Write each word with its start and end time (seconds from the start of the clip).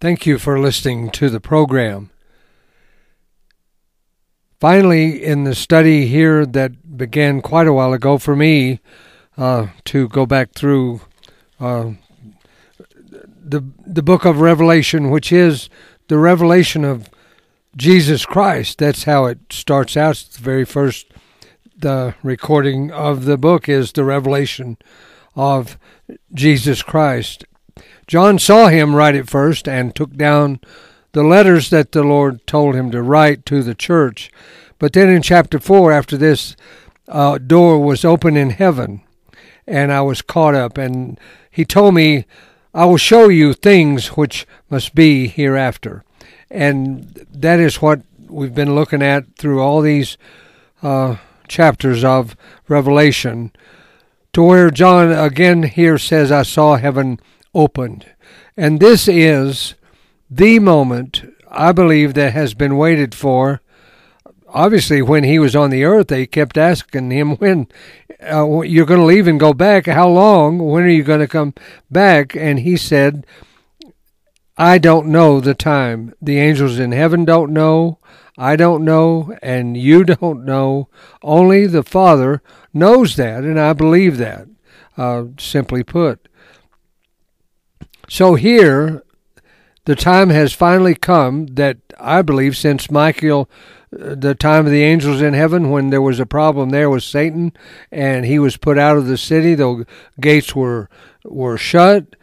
Thank 0.00 0.26
you 0.26 0.38
for 0.38 0.60
listening 0.60 1.10
to 1.10 1.28
the 1.28 1.40
program. 1.40 2.10
Finally, 4.60 5.24
in 5.24 5.42
the 5.42 5.56
study 5.56 6.06
here 6.06 6.46
that 6.46 6.96
began 6.96 7.40
quite 7.42 7.66
a 7.66 7.72
while 7.72 7.92
ago 7.92 8.16
for 8.16 8.36
me, 8.36 8.78
uh, 9.36 9.68
to 9.86 10.06
go 10.08 10.24
back 10.24 10.52
through 10.52 11.00
uh, 11.58 11.92
the 13.44 13.64
the 13.84 14.02
book 14.02 14.24
of 14.24 14.40
Revelation, 14.40 15.10
which 15.10 15.32
is 15.32 15.68
the 16.06 16.18
revelation 16.18 16.84
of 16.84 17.08
Jesus 17.76 18.24
Christ. 18.24 18.78
That's 18.78 19.02
how 19.02 19.24
it 19.24 19.38
starts 19.50 19.96
out. 19.96 20.10
It's 20.10 20.36
the 20.36 20.42
very 20.42 20.64
first 20.64 21.06
the 21.76 22.14
recording 22.22 22.92
of 22.92 23.24
the 23.24 23.36
book 23.36 23.68
is 23.68 23.92
the 23.92 24.04
revelation 24.04 24.76
of 25.34 25.76
Jesus 26.32 26.84
Christ. 26.84 27.44
John 28.08 28.38
saw 28.38 28.68
him 28.68 28.96
write 28.96 29.14
it 29.14 29.28
first 29.28 29.68
and 29.68 29.94
took 29.94 30.16
down 30.16 30.60
the 31.12 31.22
letters 31.22 31.68
that 31.68 31.92
the 31.92 32.02
Lord 32.02 32.44
told 32.46 32.74
him 32.74 32.90
to 32.90 33.02
write 33.02 33.44
to 33.46 33.62
the 33.62 33.74
church. 33.74 34.30
But 34.78 34.94
then 34.94 35.10
in 35.10 35.20
chapter 35.20 35.60
4, 35.60 35.92
after 35.92 36.16
this, 36.16 36.56
uh, 37.06 37.36
door 37.36 37.78
was 37.78 38.06
open 38.06 38.34
in 38.34 38.50
heaven, 38.50 39.02
and 39.66 39.92
I 39.92 40.00
was 40.00 40.22
caught 40.22 40.54
up. 40.54 40.78
And 40.78 41.20
he 41.50 41.66
told 41.66 41.94
me, 41.94 42.24
I 42.72 42.86
will 42.86 42.96
show 42.96 43.28
you 43.28 43.52
things 43.52 44.08
which 44.08 44.46
must 44.70 44.94
be 44.94 45.28
hereafter. 45.28 46.02
And 46.50 47.26
that 47.30 47.60
is 47.60 47.82
what 47.82 48.00
we've 48.26 48.54
been 48.54 48.74
looking 48.74 49.02
at 49.02 49.36
through 49.36 49.60
all 49.60 49.82
these 49.82 50.16
uh, 50.82 51.16
chapters 51.46 52.04
of 52.04 52.36
Revelation, 52.68 53.52
to 54.32 54.42
where 54.42 54.70
John 54.70 55.12
again 55.12 55.64
here 55.64 55.98
says, 55.98 56.32
I 56.32 56.42
saw 56.42 56.76
heaven 56.76 57.20
opened. 57.54 58.06
And 58.56 58.80
this 58.80 59.08
is 59.08 59.74
the 60.30 60.58
moment, 60.58 61.24
I 61.50 61.72
believe, 61.72 62.14
that 62.14 62.32
has 62.32 62.54
been 62.54 62.76
waited 62.76 63.14
for. 63.14 63.60
Obviously, 64.48 65.02
when 65.02 65.24
he 65.24 65.38
was 65.38 65.54
on 65.54 65.70
the 65.70 65.84
earth, 65.84 66.08
they 66.08 66.26
kept 66.26 66.56
asking 66.56 67.10
him, 67.10 67.36
When 67.38 67.68
uh, 68.22 68.60
you're 68.62 68.86
going 68.86 69.00
to 69.00 69.06
leave 69.06 69.28
and 69.28 69.38
go 69.38 69.52
back? 69.52 69.86
How 69.86 70.08
long? 70.08 70.58
When 70.58 70.84
are 70.84 70.88
you 70.88 71.02
going 71.02 71.20
to 71.20 71.28
come 71.28 71.54
back? 71.90 72.34
And 72.34 72.60
he 72.60 72.76
said, 72.76 73.26
I 74.56 74.78
don't 74.78 75.06
know 75.06 75.40
the 75.40 75.54
time. 75.54 76.14
The 76.20 76.38
angels 76.38 76.78
in 76.78 76.92
heaven 76.92 77.24
don't 77.24 77.52
know. 77.52 77.98
I 78.36 78.54
don't 78.54 78.84
know, 78.84 79.36
and 79.42 79.76
you 79.76 80.04
don't 80.04 80.44
know. 80.44 80.88
Only 81.22 81.66
the 81.66 81.82
Father 81.82 82.40
knows 82.72 83.16
that, 83.16 83.42
and 83.42 83.58
I 83.58 83.72
believe 83.72 84.16
that, 84.18 84.46
uh, 84.96 85.24
simply 85.38 85.82
put. 85.82 86.27
So 88.08 88.34
here, 88.34 89.02
the 89.84 89.94
time 89.94 90.30
has 90.30 90.52
finally 90.52 90.94
come 90.94 91.46
that 91.46 91.76
I 92.00 92.22
believe 92.22 92.56
since 92.56 92.90
Michael, 92.90 93.50
uh, 93.92 94.14
the 94.14 94.34
time 94.34 94.64
of 94.64 94.72
the 94.72 94.82
angels 94.82 95.20
in 95.20 95.34
heaven, 95.34 95.70
when 95.70 95.90
there 95.90 96.02
was 96.02 96.18
a 96.18 96.26
problem 96.26 96.70
there 96.70 96.88
with 96.88 97.02
Satan, 97.02 97.52
and 97.92 98.24
he 98.24 98.38
was 98.38 98.56
put 98.56 98.78
out 98.78 98.96
of 98.96 99.06
the 99.06 99.18
city, 99.18 99.54
the 99.54 99.86
gates 100.20 100.54
were 100.54 100.88
were 101.24 101.58
shut. 101.58 102.16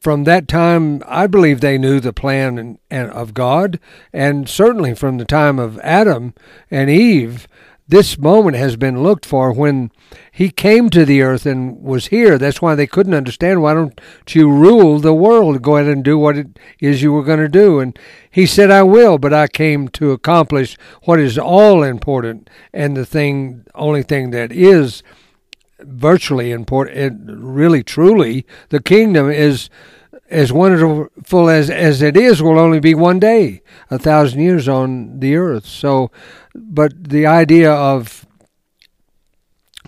From 0.00 0.24
that 0.24 0.46
time, 0.48 1.02
I 1.06 1.26
believe 1.26 1.60
they 1.60 1.78
knew 1.78 1.98
the 1.98 2.12
plan 2.12 2.58
and, 2.58 2.78
and 2.90 3.10
of 3.10 3.32
God, 3.32 3.80
and 4.12 4.46
certainly 4.46 4.94
from 4.94 5.16
the 5.16 5.24
time 5.24 5.58
of 5.58 5.78
Adam 5.78 6.34
and 6.70 6.90
Eve, 6.90 7.48
this 7.88 8.18
moment 8.18 8.56
has 8.56 8.76
been 8.76 9.02
looked 9.02 9.24
for 9.24 9.52
when 9.52 9.90
he 10.36 10.50
came 10.50 10.90
to 10.90 11.04
the 11.04 11.22
earth 11.22 11.46
and 11.46 11.80
was 11.80 12.08
here. 12.08 12.38
That's 12.38 12.60
why 12.60 12.74
they 12.74 12.88
couldn't 12.88 13.14
understand. 13.14 13.62
Why 13.62 13.72
don't 13.72 14.00
you 14.30 14.50
rule 14.50 14.98
the 14.98 15.14
world? 15.14 15.62
Go 15.62 15.76
ahead 15.76 15.88
and 15.88 16.02
do 16.02 16.18
what 16.18 16.36
it 16.36 16.58
is 16.80 17.02
you 17.02 17.12
were 17.12 17.22
going 17.22 17.38
to 17.38 17.48
do. 17.48 17.78
And 17.78 17.96
he 18.28 18.44
said, 18.44 18.68
I 18.68 18.82
will, 18.82 19.16
but 19.16 19.32
I 19.32 19.46
came 19.46 19.86
to 19.90 20.10
accomplish 20.10 20.76
what 21.04 21.20
is 21.20 21.38
all 21.38 21.84
important 21.84 22.50
and 22.72 22.96
the 22.96 23.06
thing, 23.06 23.64
only 23.76 24.02
thing 24.02 24.32
that 24.32 24.50
is 24.50 25.04
virtually 25.78 26.50
important, 26.50 26.98
eh, 26.98 27.10
really 27.26 27.84
truly, 27.84 28.44
the 28.70 28.82
kingdom 28.82 29.30
is 29.30 29.70
as 30.30 30.52
wonderful 30.52 31.48
as, 31.48 31.70
as 31.70 32.02
it 32.02 32.16
is, 32.16 32.42
will 32.42 32.58
only 32.58 32.80
be 32.80 32.92
one 32.92 33.20
day, 33.20 33.62
a 33.88 34.00
thousand 34.00 34.40
years 34.40 34.68
on 34.68 35.20
the 35.20 35.36
earth. 35.36 35.66
So, 35.66 36.10
but 36.56 37.04
the 37.04 37.24
idea 37.24 37.72
of 37.72 38.26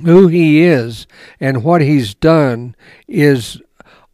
who 0.02 0.28
he 0.28 0.62
is 0.62 1.06
and 1.40 1.64
what 1.64 1.80
he's 1.80 2.14
done 2.14 2.74
is 3.08 3.60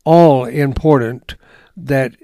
all 0.04 0.44
important. 0.44 1.34
That 1.76 2.14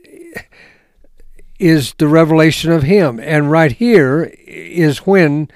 is 1.59 1.95
the 1.99 2.09
revelation 2.09 2.71
of 2.71 2.85
him. 2.85 3.19
And 3.19 3.51
right 3.51 3.73
here 3.73 4.33
is 4.47 4.99
when 4.99 5.49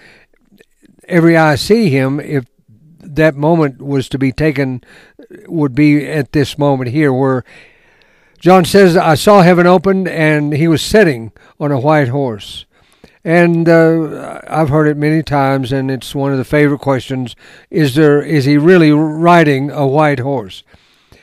every 1.08 1.36
eye 1.36 1.54
see 1.54 1.90
him. 1.90 2.18
If 2.20 2.46
that 3.00 3.36
moment 3.36 3.80
was 3.80 4.08
to 4.08 4.18
be 4.18 4.32
taken, 4.32 4.82
would 5.46 5.74
be 5.74 6.06
at 6.06 6.32
this 6.32 6.58
moment 6.58 6.90
here 6.90 7.12
where 7.12 7.44
John 8.38 8.64
says, 8.64 8.96
I 8.96 9.14
saw 9.14 9.42
heaven 9.42 9.68
opened, 9.68 10.08
and 10.08 10.52
he 10.52 10.66
was 10.66 10.82
sitting 10.82 11.30
on 11.60 11.70
a 11.70 11.78
white 11.78 12.08
horse. 12.08 12.66
And 13.24 13.68
uh, 13.68 14.40
I've 14.48 14.70
heard 14.70 14.88
it 14.88 14.96
many 14.96 15.22
times, 15.22 15.70
and 15.70 15.90
it's 15.90 16.14
one 16.14 16.32
of 16.32 16.38
the 16.38 16.44
favorite 16.44 16.80
questions: 16.80 17.36
Is 17.70 17.94
there 17.94 18.20
is 18.20 18.46
he 18.46 18.56
really 18.56 18.90
riding 18.90 19.70
a 19.70 19.86
white 19.86 20.18
horse? 20.18 20.64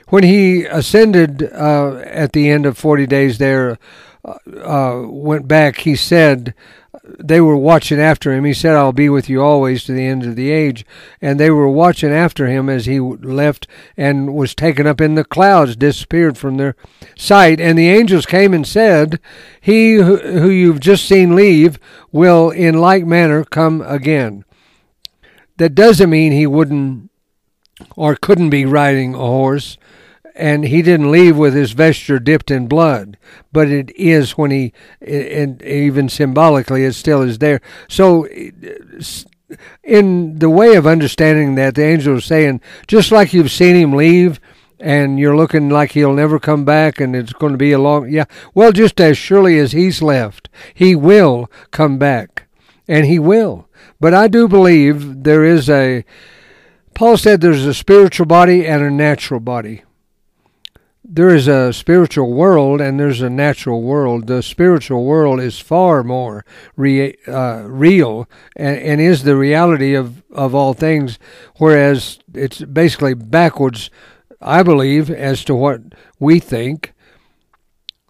When 0.08 0.24
he 0.24 0.64
ascended 0.64 1.44
uh, 1.54 1.98
at 2.06 2.32
the 2.32 2.50
end 2.50 2.66
of 2.66 2.78
forty 2.78 3.06
days, 3.06 3.38
there 3.38 3.78
uh, 4.24 4.38
uh 4.64 5.08
went 5.08 5.48
back. 5.48 5.80
He 5.80 5.96
said, 5.96 6.54
they 7.18 7.42
were 7.42 7.56
watching 7.56 8.00
after 8.00 8.32
him. 8.34 8.46
He 8.46 8.54
said, 8.54 8.76
I'll 8.76 8.92
be 8.92 9.10
with 9.10 9.30
you 9.30 9.42
always 9.42 9.84
to 9.84 9.94
the 9.94 10.06
end 10.06 10.24
of 10.26 10.36
the 10.36 10.52
age. 10.52 10.86
And 11.22 11.40
they 11.40 11.50
were 11.50 11.70
watching 11.70 12.12
after 12.12 12.48
him 12.48 12.70
as 12.70 12.86
he 12.86 13.00
left 13.00 13.68
and 13.98 14.36
was 14.36 14.54
taken 14.54 14.86
up 14.86 15.02
in 15.02 15.16
the 15.16 15.24
clouds, 15.24 15.76
disappeared 15.76 16.38
from 16.38 16.58
their 16.58 16.76
sight. 17.18 17.60
And 17.60 17.78
the 17.78 17.90
angels 17.90 18.26
came 18.26 18.54
and 18.54 18.68
said, 18.68 19.20
He 19.62 19.96
who 19.96 20.50
you've 20.50 20.80
just 20.80 21.06
seen 21.06 21.36
leave 21.36 21.80
will 22.12 22.50
in 22.50 22.80
like 22.80 23.06
manner 23.06 23.44
come 23.44 23.82
again. 23.82 24.46
That 25.58 25.76
doesn't 25.76 26.10
mean 26.10 26.32
he 26.32 26.48
wouldn't 26.48 27.10
or 27.96 28.16
couldn't 28.16 28.50
be 28.50 28.66
riding 28.66 29.14
a 29.14 29.18
horse 29.18 29.78
and 30.40 30.64
he 30.64 30.82
didn't 30.82 31.12
leave 31.12 31.38
with 31.38 31.54
his 31.54 31.74
vesture 31.74 32.18
dipped 32.18 32.50
in 32.50 32.68
blood, 32.68 33.18
but 33.52 33.68
it 33.68 33.92
is 33.98 34.38
when 34.38 34.52
he, 34.52 34.74
and 35.02 35.62
even 35.62 36.08
symbolically, 36.08 36.86
it 36.86 36.94
still 36.94 37.22
is 37.22 37.40
there. 37.40 37.60
So, 37.90 38.26
in 39.84 40.40
the 40.40 40.50
way 40.50 40.76
of 40.76 40.88
understanding 40.88 41.56
that, 41.56 41.76
the 41.76 41.84
angel 41.84 42.18
is 42.18 42.26
saying, 42.26 42.62
just 42.88 43.12
like 43.12 43.34
you've 43.34 43.52
seen 43.52 43.76
him 43.76 43.94
leave, 43.94 44.40
and 44.80 45.20
you're 45.20 45.36
looking 45.36 45.70
like 45.70 45.92
he'll 45.92 46.14
never 46.14 46.40
come 46.40 46.64
back, 46.64 47.02
and 47.02 47.18
it's 47.18 47.34
going 47.34 47.52
to 47.52 47.58
be 47.58 47.74
a 47.74 47.80
long, 47.80 48.10
yeah. 48.10 48.24
Well, 48.54 48.72
just 48.72 49.02
as 49.02 49.18
surely 49.18 49.60
as 49.60 49.74
he's 49.74 50.02
left, 50.02 50.48
he 50.74 50.96
will 50.96 51.52
come 51.72 51.98
back, 51.98 52.48
and 52.88 53.06
he 53.06 53.20
will. 53.20 53.68
But 54.00 54.14
I 54.14 54.30
do 54.30 54.48
believe 54.48 55.26
there 55.26 55.44
is 55.44 55.70
a. 55.70 56.06
Paul 56.94 57.18
said 57.18 57.42
there's 57.42 57.66
a 57.66 57.74
spiritual 57.74 58.26
body 58.26 58.66
and 58.66 58.82
a 58.82 58.90
natural 58.90 59.42
body 59.42 59.84
there 61.12 61.34
is 61.34 61.48
a 61.48 61.74
spiritual 61.74 62.32
world 62.32 62.80
and 62.80 63.00
there's 63.00 63.22
a 63.22 63.32
natural 63.32 63.82
world. 63.82 64.28
The 64.28 64.44
spiritual 64.44 65.06
world 65.06 65.40
is 65.40 65.60
far 65.60 66.04
more 66.04 66.46
re, 66.76 67.16
uh, 67.28 67.64
real 67.66 68.30
and, 68.56 68.78
and, 68.78 69.02
is 69.02 69.24
the 69.24 69.36
reality 69.36 69.96
of, 69.96 70.22
of 70.32 70.54
all 70.54 70.76
things, 70.76 71.18
whereas 71.58 72.20
it's 72.36 72.62
basically 72.62 73.16
backwards, 73.16 73.90
I 74.40 74.62
believe, 74.62 75.10
as 75.10 75.44
to 75.46 75.56
what 75.56 75.82
we 76.20 76.40
think. 76.40 76.94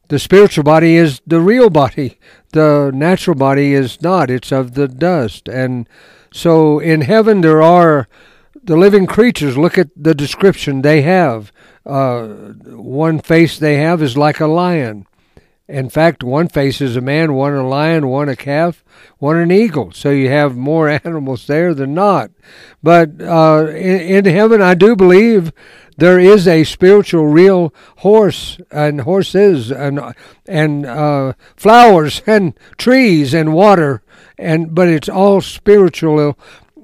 The 0.10 0.20
spiritual 0.20 0.66
body 0.66 0.98
is 0.98 1.22
the 1.26 1.40
real 1.40 1.70
body. 1.70 2.20
The 2.52 2.92
natural 2.94 3.38
body 3.38 3.74
is 3.74 4.02
not. 4.02 4.30
It's 4.30 4.52
of 4.52 4.74
the 4.74 4.90
dust. 4.90 5.48
And 5.48 5.88
so 6.34 6.80
in 6.80 7.02
heaven 7.02 7.42
there 7.42 7.62
are 7.62 8.10
the 8.62 8.76
living 8.76 9.06
creatures. 9.06 9.58
Look 9.58 9.78
at 9.78 9.90
the 9.96 10.14
description 10.14 10.82
they 10.82 11.04
have 11.04 11.54
uh, 11.90 12.28
one 12.76 13.20
face 13.20 13.58
they 13.58 13.78
have 13.78 14.02
is 14.02 14.18
like 14.18 14.40
a 14.40 14.48
lion. 14.48 15.06
In 15.68 15.90
fact, 15.90 16.24
one 16.24 16.48
face 16.48 16.82
is 16.82 16.96
a 16.96 17.02
man, 17.02 17.34
one 17.34 17.54
a 17.54 17.68
lion, 17.68 18.08
one 18.08 18.28
a 18.28 18.36
calf, 18.36 18.84
one 19.20 19.38
an 19.38 19.52
eagle. 19.52 19.92
So 19.92 20.10
you 20.10 20.30
have 20.30 20.56
more 20.56 20.90
animals 21.06 21.46
there 21.46 21.76
than 21.76 21.94
not. 21.94 22.32
But 22.82 23.22
uh, 23.22 23.68
in, 23.70 24.26
in 24.26 24.26
heaven, 24.26 24.64
I 24.64 24.74
do 24.74 24.96
believe 24.96 25.54
there 25.96 26.20
is 26.20 26.48
a 26.48 26.64
spiritual, 26.64 27.28
real 27.28 27.74
horse 27.98 28.58
and 28.72 29.02
horses 29.02 29.72
and 29.72 30.00
and 30.48 30.86
uh, 30.86 31.34
flowers 31.56 32.24
and 32.28 32.54
trees 32.78 33.34
and 33.34 33.54
water, 33.54 34.02
and 34.38 34.74
but 34.74 34.88
it's 34.88 35.10
all 35.10 35.42
spiritual 35.42 36.38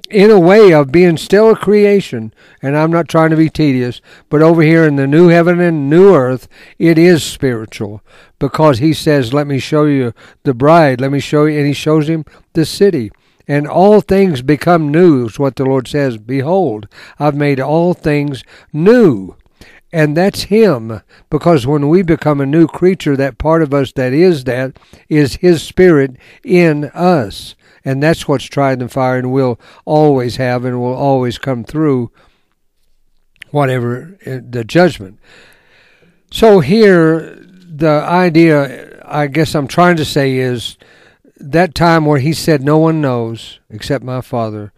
in 0.09 0.29
a 0.29 0.39
way 0.39 0.73
of 0.73 0.91
being 0.91 1.17
still 1.17 1.51
a 1.51 1.55
creation, 1.55 2.33
and 2.61 2.77
I'm 2.77 2.91
not 2.91 3.07
trying 3.07 3.31
to 3.31 3.35
be 3.35 3.49
tedious, 3.49 4.01
but 4.29 4.41
over 4.41 4.61
here 4.61 4.85
in 4.85 4.95
the 4.95 5.07
new 5.07 5.29
heaven 5.29 5.59
and 5.59 5.89
new 5.89 6.13
earth, 6.13 6.47
it 6.77 6.97
is 6.97 7.23
spiritual 7.23 8.01
because 8.39 8.79
he 8.79 8.93
says, 8.93 9.33
Let 9.33 9.47
me 9.47 9.59
show 9.59 9.85
you 9.85 10.13
the 10.43 10.53
bride, 10.53 11.01
let 11.01 11.11
me 11.11 11.19
show 11.19 11.45
you, 11.45 11.57
and 11.57 11.67
he 11.67 11.73
shows 11.73 12.07
him 12.07 12.25
the 12.53 12.65
city. 12.65 13.11
And 13.47 13.67
all 13.67 14.01
things 14.01 14.41
become 14.41 14.91
new, 14.91 15.27
is 15.27 15.37
what 15.37 15.55
the 15.55 15.65
Lord 15.65 15.87
says. 15.87 16.17
Behold, 16.17 16.87
I've 17.19 17.35
made 17.35 17.59
all 17.59 17.93
things 17.93 18.43
new. 18.73 19.35
And 19.95 20.17
that's 20.17 20.43
Him, 20.43 21.01
because 21.29 21.65
when 21.65 21.87
we 21.87 22.01
become 22.01 22.41
a 22.41 22.45
new 22.45 22.67
creature, 22.67 23.15
that 23.15 23.37
part 23.37 23.61
of 23.61 23.73
us 23.73 23.93
that 23.93 24.13
is 24.13 24.43
that 24.43 24.77
is 25.07 25.35
His 25.35 25.63
Spirit 25.63 26.17
in 26.43 26.85
us. 26.93 27.55
And 27.85 28.01
that's 28.01 28.27
what's 28.27 28.45
tried 28.45 28.73
in 28.73 28.79
the 28.79 28.89
fire 28.89 29.17
and 29.17 29.31
will 29.31 29.59
always 29.85 30.37
have 30.37 30.65
and 30.65 30.81
will 30.81 30.95
always 30.95 31.37
come 31.37 31.63
through 31.63 32.11
whatever 33.51 34.17
uh, 34.25 34.39
the 34.43 34.65
judgment. 34.65 35.19
So 36.31 36.59
here, 36.59 37.37
the 37.39 38.03
idea 38.03 39.01
I 39.05 39.27
guess 39.27 39.55
I'm 39.55 39.67
trying 39.67 39.97
to 39.97 40.05
say 40.05 40.37
is 40.37 40.77
that 41.37 41.75
time 41.75 42.05
where 42.05 42.19
he 42.19 42.33
said, 42.33 42.61
No 42.61 42.77
one 42.77 43.01
knows 43.01 43.59
except 43.69 44.03
my 44.03 44.21
Father. 44.21 44.73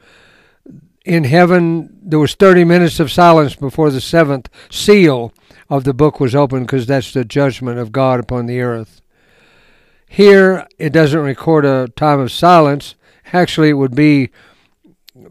In 1.05 1.23
heaven, 1.23 1.97
there 2.01 2.19
was 2.19 2.35
30 2.35 2.65
minutes 2.65 2.99
of 2.99 3.11
silence 3.11 3.55
before 3.55 3.89
the 3.89 4.01
seventh 4.01 4.49
seal 4.69 5.33
of 5.69 5.85
the 5.85 5.93
book 5.93 6.19
was 6.19 6.35
opened 6.35 6.67
because 6.67 6.85
that's 6.85 7.13
the 7.13 7.23
judgment 7.23 7.79
of 7.79 7.93
God 7.93 8.19
upon 8.19 8.45
the 8.45 8.59
earth. 8.59 9.01
Here, 10.09 10.67
it 10.77 10.91
doesn't 10.91 11.19
record 11.19 11.65
a 11.65 11.87
time 11.95 12.19
of 12.19 12.31
silence. 12.31 12.95
Actually, 13.33 13.69
it 13.69 13.73
would 13.73 13.95
be 13.95 14.29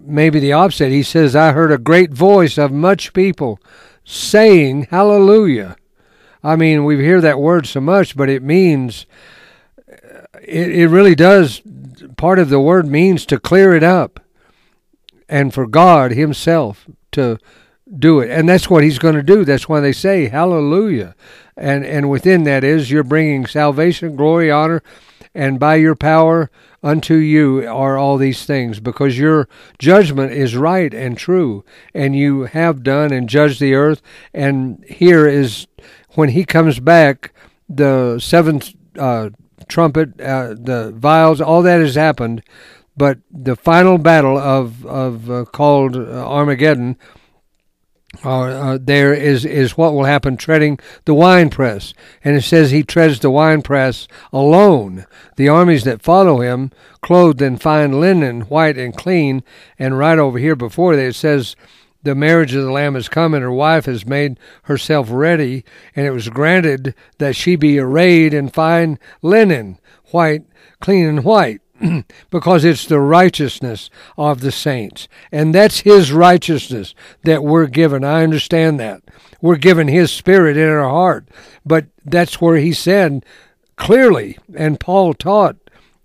maybe 0.01 0.41
the 0.41 0.53
opposite. 0.53 0.91
He 0.91 1.03
says, 1.03 1.37
I 1.37 1.53
heard 1.53 1.73
a 1.73 1.79
great 1.79 2.13
voice 2.13 2.59
of 2.59 2.73
much 2.73 3.13
people 3.13 3.59
saying, 4.05 4.89
Hallelujah. 4.91 5.77
I 6.43 6.57
mean, 6.57 6.85
we 6.85 6.97
hear 7.03 7.21
that 7.21 7.41
word 7.41 7.67
so 7.67 7.81
much, 7.81 8.17
but 8.17 8.29
it 8.29 8.43
means, 8.43 9.07
it, 10.43 10.69
it 10.71 10.89
really 10.89 11.15
does, 11.15 11.61
part 12.17 12.39
of 12.39 12.51
the 12.51 12.61
word 12.61 12.87
means 12.87 13.27
to 13.27 13.41
clear 13.41 13.75
it 13.75 13.83
up 13.83 14.21
and 15.29 15.53
for 15.53 15.67
God 15.67 16.13
Himself 16.13 16.87
to 17.13 17.39
do 17.99 18.21
it. 18.21 18.31
And 18.31 18.49
that's 18.49 18.71
what 18.71 18.85
He's 18.85 18.99
going 18.99 19.17
to 19.17 19.23
do. 19.23 19.45
That's 19.45 19.69
why 19.69 19.81
they 19.81 19.93
say, 19.93 20.29
Hallelujah 20.29 21.15
and 21.57 21.85
and 21.85 22.11
within 22.11 22.45
that 22.45 22.65
is 22.65 22.91
you're 22.91 23.03
bringing 23.03 23.47
salvation, 23.47 24.17
glory, 24.17 24.51
honor, 24.51 24.83
and 25.35 25.59
by 25.59 25.77
your 25.77 25.95
power 25.95 26.51
unto 26.87 27.15
you 27.15 27.67
are 27.69 27.99
all 27.99 28.17
these 28.17 28.47
things 28.47 28.79
because 28.79 29.19
your 29.19 29.49
judgment 29.79 30.33
is 30.33 30.57
right 30.57 30.95
and 30.95 31.19
true 31.19 31.65
and 31.93 32.15
you 32.15 32.45
have 32.45 32.85
done 32.85 33.13
and 33.13 33.29
judged 33.29 33.59
the 33.59 33.75
earth. 33.75 34.01
And 34.33 34.85
here 34.89 35.27
is 35.27 35.67
when 36.11 36.29
he 36.29 36.45
comes 36.45 36.79
back 36.79 37.33
the 37.69 38.21
seventh 38.21 38.73
uh, 38.97 39.31
trumpet 39.67 40.21
uh, 40.21 40.55
the 40.55 40.93
vials 40.95 41.41
all 41.41 41.63
that 41.63 41.81
has 41.81 41.97
happened. 41.97 42.43
But 42.97 43.19
the 43.31 43.57
final 43.57 43.99
battle 43.99 44.39
of 44.39 44.87
of 44.87 45.31
uh, 45.31 45.45
called 45.45 45.97
Armageddon 45.97 46.97
uh, 48.25 48.45
uh, 48.45 48.79
there 48.81 49.13
is 49.15 49.45
is 49.45 49.77
what 49.77 49.93
will 49.93 50.05
happen 50.05 50.37
treading 50.37 50.79
the 51.05 51.15
winepress. 51.15 51.95
And 52.25 52.37
it 52.37 52.43
says 52.43 52.71
he 52.71 52.83
treads 52.83 53.21
the 53.21 53.31
winepress 53.31 54.09
alone. 54.33 55.07
The 55.37 55.49
armies 55.49 55.85
that 55.85 56.03
follow 56.03 56.41
him, 56.41 56.73
clothed 57.01 57.43
in 57.43 57.57
fine 57.57 58.01
linen, 58.01 58.43
white 58.43 58.79
and 58.79 58.97
clean. 58.97 59.43
And 59.79 59.99
right 59.99 60.19
over 60.19 60.39
here 60.39 60.57
before 60.57 60.97
that, 60.97 61.03
it 61.03 61.15
says 61.15 61.57
the 62.03 62.15
marriage 62.15 62.55
of 62.55 62.63
the 62.63 62.71
Lamb 62.71 62.95
has 62.95 63.09
come, 63.09 63.35
and 63.35 63.43
her 63.43 63.53
wife 63.53 63.87
has 63.87 64.07
made 64.07 64.39
herself 64.65 65.09
ready, 65.11 65.65
and 65.97 66.07
it 66.07 66.13
was 66.13 66.29
granted 66.29 66.95
that 67.19 67.35
she 67.35 67.57
be 67.57 67.81
arrayed 67.81 68.33
in 68.33 68.49
fine 68.49 68.99
linen, 69.23 69.79
white, 70.13 70.45
clean 70.81 71.05
and 71.05 71.25
white. 71.25 71.61
because 72.31 72.65
it's 72.65 72.87
the 72.87 73.01
righteousness 73.01 73.91
of 74.17 74.41
the 74.41 74.53
saints. 74.53 75.09
And 75.31 75.55
that's 75.55 75.81
His 75.81 76.13
righteousness 76.13 76.95
that 77.25 77.45
we're 77.45 77.67
given. 77.67 78.05
I 78.05 78.23
understand 78.23 78.81
that. 78.81 79.03
We're 79.41 79.57
given 79.57 79.89
His 79.89 80.11
Spirit 80.11 80.57
in 80.57 80.69
our 80.69 80.89
heart. 80.89 81.29
But 81.65 81.87
that's 82.05 82.41
where 82.41 82.57
He 82.57 82.73
said 82.73 83.25
clearly, 83.77 84.39
and 84.55 84.81
Paul 84.81 85.15
taught 85.15 85.57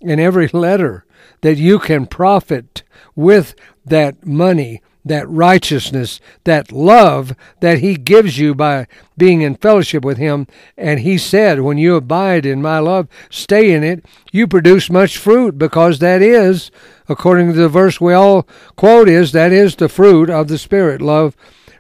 in 0.01 0.19
every 0.19 0.47
letter, 0.47 1.06
that 1.41 1.57
you 1.57 1.79
can 1.79 2.06
profit 2.06 2.83
with 3.15 3.56
that 3.85 4.25
money 4.25 4.81
that 5.03 5.27
righteousness, 5.30 6.19
that 6.44 6.71
love 6.71 7.36
that 7.59 7.80
He 7.80 7.95
gives 7.95 8.38
you 8.38 8.53
by 8.53 8.88
being 9.18 9.42
in 9.42 9.56
fellowship 9.56 10.06
with 10.06 10.18
Him. 10.18 10.48
And 10.77 11.00
He 11.00 11.18
said, 11.18 11.62
When 11.62 11.77
you 11.77 11.95
abide 11.95 12.45
in 12.45 12.62
my 12.62 12.80
love, 12.80 13.07
stay 13.30 13.71
in 13.74 13.83
it, 13.83 14.06
you 14.31 14.48
produce 14.48 14.89
much 14.89 15.18
fruit, 15.18 15.57
because 15.57 16.00
that 16.00 16.21
is, 16.21 16.71
according 17.09 17.53
to 17.53 17.59
the 17.59 17.69
verse 17.69 18.00
we 18.00 18.13
all 18.13 18.48
quote, 18.75 19.09
is 19.09 19.31
that 19.31 19.51
is 19.51 19.75
the 19.75 19.89
fruit 19.89 20.30
of 20.30 20.48
the 20.48 20.57
Spirit 20.57 21.01
love, 21.01 21.36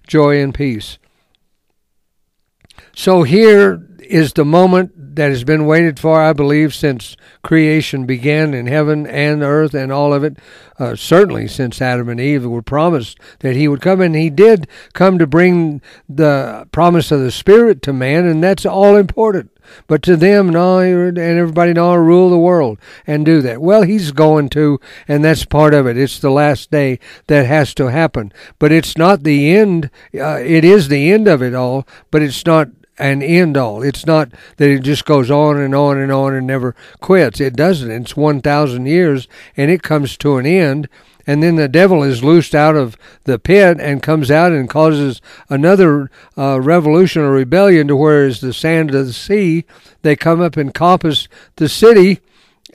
joy, 0.07 0.41
and 0.41 0.53
peace. 0.53 0.97
So 2.93 3.23
here 3.23 3.87
is 3.99 4.33
the 4.33 4.45
moment 4.45 5.00
that 5.15 5.29
has 5.29 5.43
been 5.43 5.65
waited 5.65 5.99
for, 5.99 6.21
I 6.21 6.33
believe, 6.33 6.73
since 6.73 7.15
creation 7.43 8.05
began 8.05 8.53
in 8.53 8.67
heaven 8.67 9.05
and 9.05 9.43
earth 9.43 9.73
and 9.73 9.91
all 9.91 10.13
of 10.13 10.23
it. 10.23 10.37
Uh, 10.79 10.95
certainly 10.95 11.47
since 11.47 11.81
Adam 11.81 12.09
and 12.09 12.19
Eve 12.19 12.45
were 12.45 12.61
promised 12.61 13.19
that 13.39 13.55
he 13.55 13.67
would 13.67 13.81
come, 13.81 14.01
and 14.01 14.15
he 14.15 14.29
did 14.29 14.67
come 14.93 15.19
to 15.19 15.27
bring 15.27 15.81
the 16.09 16.67
promise 16.71 17.11
of 17.11 17.19
the 17.19 17.31
Spirit 17.31 17.81
to 17.83 17.93
man, 17.93 18.25
and 18.25 18.43
that's 18.43 18.65
all 18.65 18.95
important. 18.95 19.51
But 19.87 20.01
to 20.03 20.17
them, 20.17 20.49
no, 20.49 20.79
and 20.79 21.17
everybody, 21.17 21.73
no, 21.73 21.93
rule 21.95 22.29
the 22.29 22.37
world 22.37 22.79
and 23.05 23.25
do 23.25 23.41
that. 23.41 23.61
Well, 23.61 23.83
he's 23.83 24.11
going 24.11 24.49
to, 24.49 24.79
and 25.07 25.23
that's 25.23 25.45
part 25.45 25.73
of 25.73 25.87
it. 25.87 25.97
It's 25.97 26.19
the 26.19 26.31
last 26.31 26.71
day 26.71 26.99
that 27.27 27.45
has 27.45 27.73
to 27.75 27.87
happen. 27.87 28.33
But 28.59 28.71
it's 28.71 28.97
not 28.97 29.23
the 29.23 29.55
end. 29.55 29.89
Uh, 30.13 30.39
it 30.43 30.65
is 30.65 30.87
the 30.87 31.11
end 31.11 31.27
of 31.27 31.41
it 31.41 31.53
all, 31.53 31.87
but 32.09 32.21
it's 32.21 32.45
not 32.45 32.69
an 32.97 33.21
end 33.21 33.57
all. 33.57 33.81
It's 33.81 34.05
not 34.05 34.29
that 34.57 34.69
it 34.69 34.81
just 34.81 35.05
goes 35.05 35.31
on 35.31 35.57
and 35.57 35.73
on 35.73 35.97
and 35.97 36.11
on 36.11 36.33
and 36.33 36.45
never 36.45 36.75
quits. 36.99 37.39
It 37.39 37.55
doesn't. 37.55 37.89
It's 37.89 38.15
1,000 38.15 38.85
years 38.85 39.27
and 39.57 39.71
it 39.71 39.83
comes 39.83 40.17
to 40.17 40.37
an 40.37 40.45
end. 40.45 40.87
And 41.27 41.43
then 41.43 41.55
the 41.55 41.67
devil 41.67 42.03
is 42.03 42.23
loosed 42.23 42.55
out 42.55 42.75
of 42.75 42.97
the 43.25 43.37
pit 43.37 43.77
and 43.79 44.01
comes 44.01 44.31
out 44.31 44.51
and 44.51 44.69
causes 44.69 45.21
another 45.49 46.09
uh, 46.37 46.59
revolution 46.59 47.21
or 47.21 47.31
rebellion 47.31 47.87
to 47.87 47.95
where 47.95 48.25
is 48.25 48.41
the 48.41 48.53
sand 48.53 48.93
of 48.93 49.05
the 49.05 49.13
sea. 49.13 49.65
They 50.01 50.15
come 50.15 50.41
up 50.41 50.57
and 50.57 50.73
compass 50.73 51.27
the 51.57 51.69
city 51.69 52.19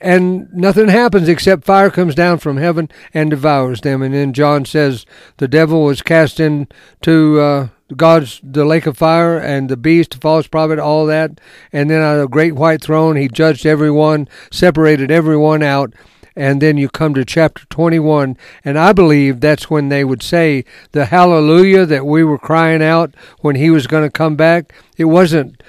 and 0.00 0.52
nothing 0.52 0.88
happens 0.88 1.28
except 1.28 1.64
fire 1.64 1.90
comes 1.90 2.14
down 2.14 2.38
from 2.38 2.58
heaven 2.58 2.90
and 3.14 3.30
devours 3.30 3.80
them. 3.80 4.02
And 4.02 4.14
then 4.14 4.32
John 4.32 4.64
says 4.64 5.06
the 5.38 5.48
devil 5.48 5.84
was 5.84 6.02
cast 6.02 6.38
into 6.38 7.40
uh, 7.40 7.68
God's 7.94 8.40
the 8.42 8.64
lake 8.64 8.86
of 8.86 8.98
fire 8.98 9.38
and 9.38 9.68
the 9.68 9.76
beast, 9.76 10.12
the 10.12 10.18
false 10.18 10.46
prophet, 10.48 10.78
all 10.78 11.06
that. 11.06 11.40
And 11.72 11.88
then 11.88 12.02
on 12.02 12.18
a 12.18 12.26
great 12.26 12.54
white 12.54 12.82
throne, 12.82 13.16
he 13.16 13.28
judged 13.28 13.64
everyone, 13.64 14.28
separated 14.50 15.10
everyone 15.10 15.62
out. 15.62 15.92
And 16.34 16.60
then 16.60 16.76
you 16.76 16.88
come 16.90 17.14
to 17.14 17.24
chapter 17.24 17.64
21, 17.70 18.36
and 18.62 18.78
I 18.78 18.92
believe 18.92 19.40
that's 19.40 19.70
when 19.70 19.88
they 19.88 20.04
would 20.04 20.22
say 20.22 20.66
the 20.92 21.06
hallelujah 21.06 21.86
that 21.86 22.04
we 22.04 22.22
were 22.24 22.38
crying 22.38 22.82
out 22.82 23.14
when 23.40 23.56
he 23.56 23.70
was 23.70 23.86
going 23.86 24.02
to 24.02 24.10
come 24.10 24.36
back. 24.36 24.74
It 24.98 25.06
wasn't 25.06 25.62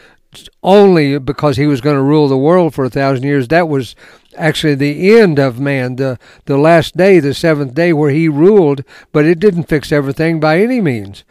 only 0.63 1.19
because 1.19 1.55
he 1.55 1.67
was 1.67 1.79
going 1.79 1.95
to 1.95 2.01
rule 2.01 2.27
the 2.27 2.37
world 2.37 2.73
for 2.73 2.83
a 2.83 2.89
thousand 2.89 3.23
years. 3.23 3.47
That 3.47 3.69
was 3.69 3.95
actually 4.35 4.75
the 4.75 5.17
end 5.17 5.39
of 5.39 5.57
man, 5.57 5.95
the, 5.95 6.19
the 6.45 6.57
last 6.57 6.97
day, 6.97 7.21
the 7.21 7.33
seventh 7.33 7.73
day, 7.73 7.93
where 7.93 8.11
he 8.11 8.27
ruled, 8.27 8.83
but 9.13 9.23
it 9.23 9.39
didn't 9.39 9.69
fix 9.69 9.93
everything 9.93 10.41
by 10.41 10.59
any 10.59 10.81
means 10.81 11.23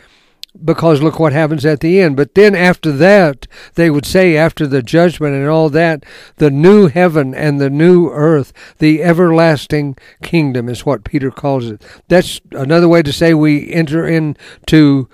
because 0.65 1.03
look 1.03 1.19
what 1.19 1.33
happens 1.33 1.65
at 1.65 1.81
the 1.81 2.01
end. 2.01 2.17
But 2.17 2.35
then 2.35 2.55
after 2.55 2.93
that, 2.93 3.47
they 3.75 3.91
would 3.91 4.07
say, 4.07 4.37
after 4.37 4.67
the 4.67 4.83
judgment 4.83 5.35
and 5.35 5.49
all 5.49 5.69
that, 5.71 6.05
the 6.37 6.51
new 6.51 6.89
heaven 6.89 7.35
and 7.35 7.61
the 7.61 7.71
new 7.71 8.11
earth, 8.11 8.53
the 8.79 9.03
everlasting 9.03 9.97
kingdom 10.23 10.69
is 10.69 10.87
what 10.87 11.05
Peter 11.05 11.31
calls 11.31 11.67
it. 11.71 11.85
That's 12.09 12.41
another 12.53 12.89
way 12.89 13.03
to 13.03 13.13
say 13.13 13.35
we 13.35 13.73
enter 13.73 14.07
into 14.07 15.09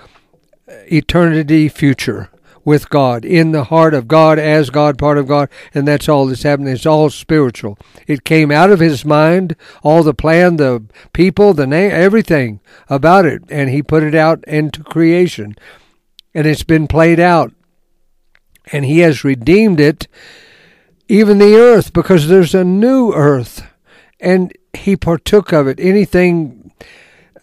eternity 0.91 1.69
future 1.69 2.31
with 2.65 2.89
God, 2.91 3.25
in 3.25 3.53
the 3.53 3.65
heart 3.65 3.95
of 3.95 4.07
God, 4.07 4.39
as 4.39 4.71
God, 4.71 4.99
part 4.99 5.19
of 5.19 5.27
God, 5.27 5.49
and 5.75 5.87
that's 5.87 6.09
all 6.09 6.27
that's 6.27 6.45
happening. 6.45 6.73
It's 6.73 6.87
all 6.87 7.11
spiritual. 7.11 7.77
It 8.07 8.25
came 8.25 8.51
out 8.51 8.71
of 8.71 8.81
his 8.81 9.05
mind, 9.05 9.57
all 9.83 10.03
the 10.03 10.15
plan, 10.15 10.57
the 10.57 10.85
people, 11.13 11.55
the 11.55 11.67
name, 11.67 11.91
everything 11.93 12.61
about 12.89 13.27
it, 13.27 13.43
and 13.49 13.71
he 13.71 13.83
put 13.83 14.03
it 14.03 14.15
out 14.15 14.45
into 14.45 14.85
creation. 14.85 15.57
And 16.35 16.47
it's 16.47 16.63
been 16.63 16.87
played 16.87 17.21
out. 17.21 17.53
And 18.71 18.85
he 18.85 19.01
has 19.01 19.25
redeemed 19.25 19.81
it, 19.81 20.07
even 21.09 21.39
the 21.39 21.57
earth, 21.57 21.93
because 21.93 22.29
there's 22.29 22.55
a 22.55 22.65
new 22.65 23.13
earth. 23.13 23.67
And 24.21 24.53
he 24.73 24.97
partook 24.97 25.53
of 25.53 25.67
it. 25.67 25.81
Anything 25.81 26.62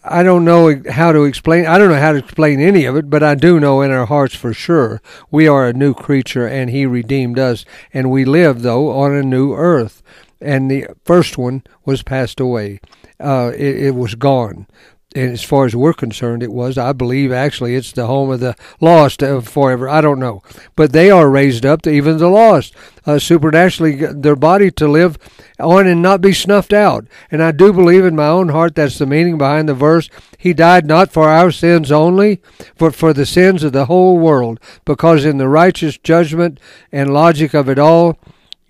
I 0.02 0.22
don't 0.22 0.46
know 0.46 0.82
how 0.90 1.12
to 1.12 1.24
explain. 1.24 1.66
I 1.66 1.76
don't 1.76 1.90
know 1.90 2.00
how 2.00 2.12
to 2.12 2.18
explain 2.18 2.60
any 2.60 2.86
of 2.86 2.96
it, 2.96 3.10
but 3.10 3.22
I 3.22 3.34
do 3.34 3.60
know 3.60 3.82
in 3.82 3.90
our 3.90 4.06
hearts 4.06 4.34
for 4.34 4.54
sure 4.54 5.02
we 5.30 5.46
are 5.46 5.66
a 5.66 5.74
new 5.74 5.92
creature, 5.92 6.46
and 6.46 6.70
He 6.70 6.86
redeemed 6.86 7.38
us, 7.38 7.64
and 7.92 8.10
we 8.10 8.24
live 8.24 8.62
though 8.62 8.90
on 8.98 9.14
a 9.14 9.22
new 9.22 9.52
earth. 9.52 10.02
And 10.40 10.70
the 10.70 10.86
first 11.04 11.36
one 11.36 11.62
was 11.84 12.02
passed 12.02 12.40
away; 12.40 12.80
uh, 13.18 13.52
it, 13.54 13.76
it 13.88 13.94
was 13.94 14.14
gone 14.14 14.66
and 15.14 15.32
as 15.32 15.42
far 15.42 15.66
as 15.66 15.74
we're 15.74 15.92
concerned, 15.92 16.42
it 16.42 16.52
was. 16.52 16.78
I 16.78 16.92
believe 16.92 17.32
actually 17.32 17.74
it's 17.74 17.90
the 17.90 18.06
home 18.06 18.30
of 18.30 18.38
the 18.38 18.54
lost 18.80 19.20
forever. 19.20 19.88
I 19.88 20.00
don't 20.00 20.20
know, 20.20 20.42
but 20.76 20.92
they 20.92 21.10
are 21.10 21.28
raised 21.28 21.66
up 21.66 21.82
to 21.82 21.90
even 21.90 22.18
the 22.18 22.28
lost 22.28 22.74
uh, 23.06 23.18
supernaturally, 23.18 23.96
their 23.96 24.36
body 24.36 24.70
to 24.70 24.86
live 24.86 25.18
on 25.58 25.88
and 25.88 26.00
not 26.00 26.20
be 26.20 26.32
snuffed 26.32 26.72
out. 26.72 27.06
And 27.28 27.42
I 27.42 27.50
do 27.50 27.72
believe 27.72 28.04
in 28.04 28.14
my 28.14 28.28
own 28.28 28.50
heart 28.50 28.76
that's 28.76 28.98
the 28.98 29.06
meaning 29.06 29.36
behind 29.36 29.68
the 29.68 29.74
verse. 29.74 30.08
He 30.38 30.54
died 30.54 30.86
not 30.86 31.10
for 31.10 31.28
our 31.28 31.50
sins 31.50 31.90
only, 31.90 32.40
but 32.78 32.94
for 32.94 33.12
the 33.12 33.26
sins 33.26 33.64
of 33.64 33.72
the 33.72 33.86
whole 33.86 34.16
world, 34.16 34.60
because 34.84 35.24
in 35.24 35.38
the 35.38 35.48
righteous 35.48 35.98
judgment 35.98 36.60
and 36.92 37.12
logic 37.12 37.52
of 37.52 37.68
it 37.68 37.78
all 37.80 38.16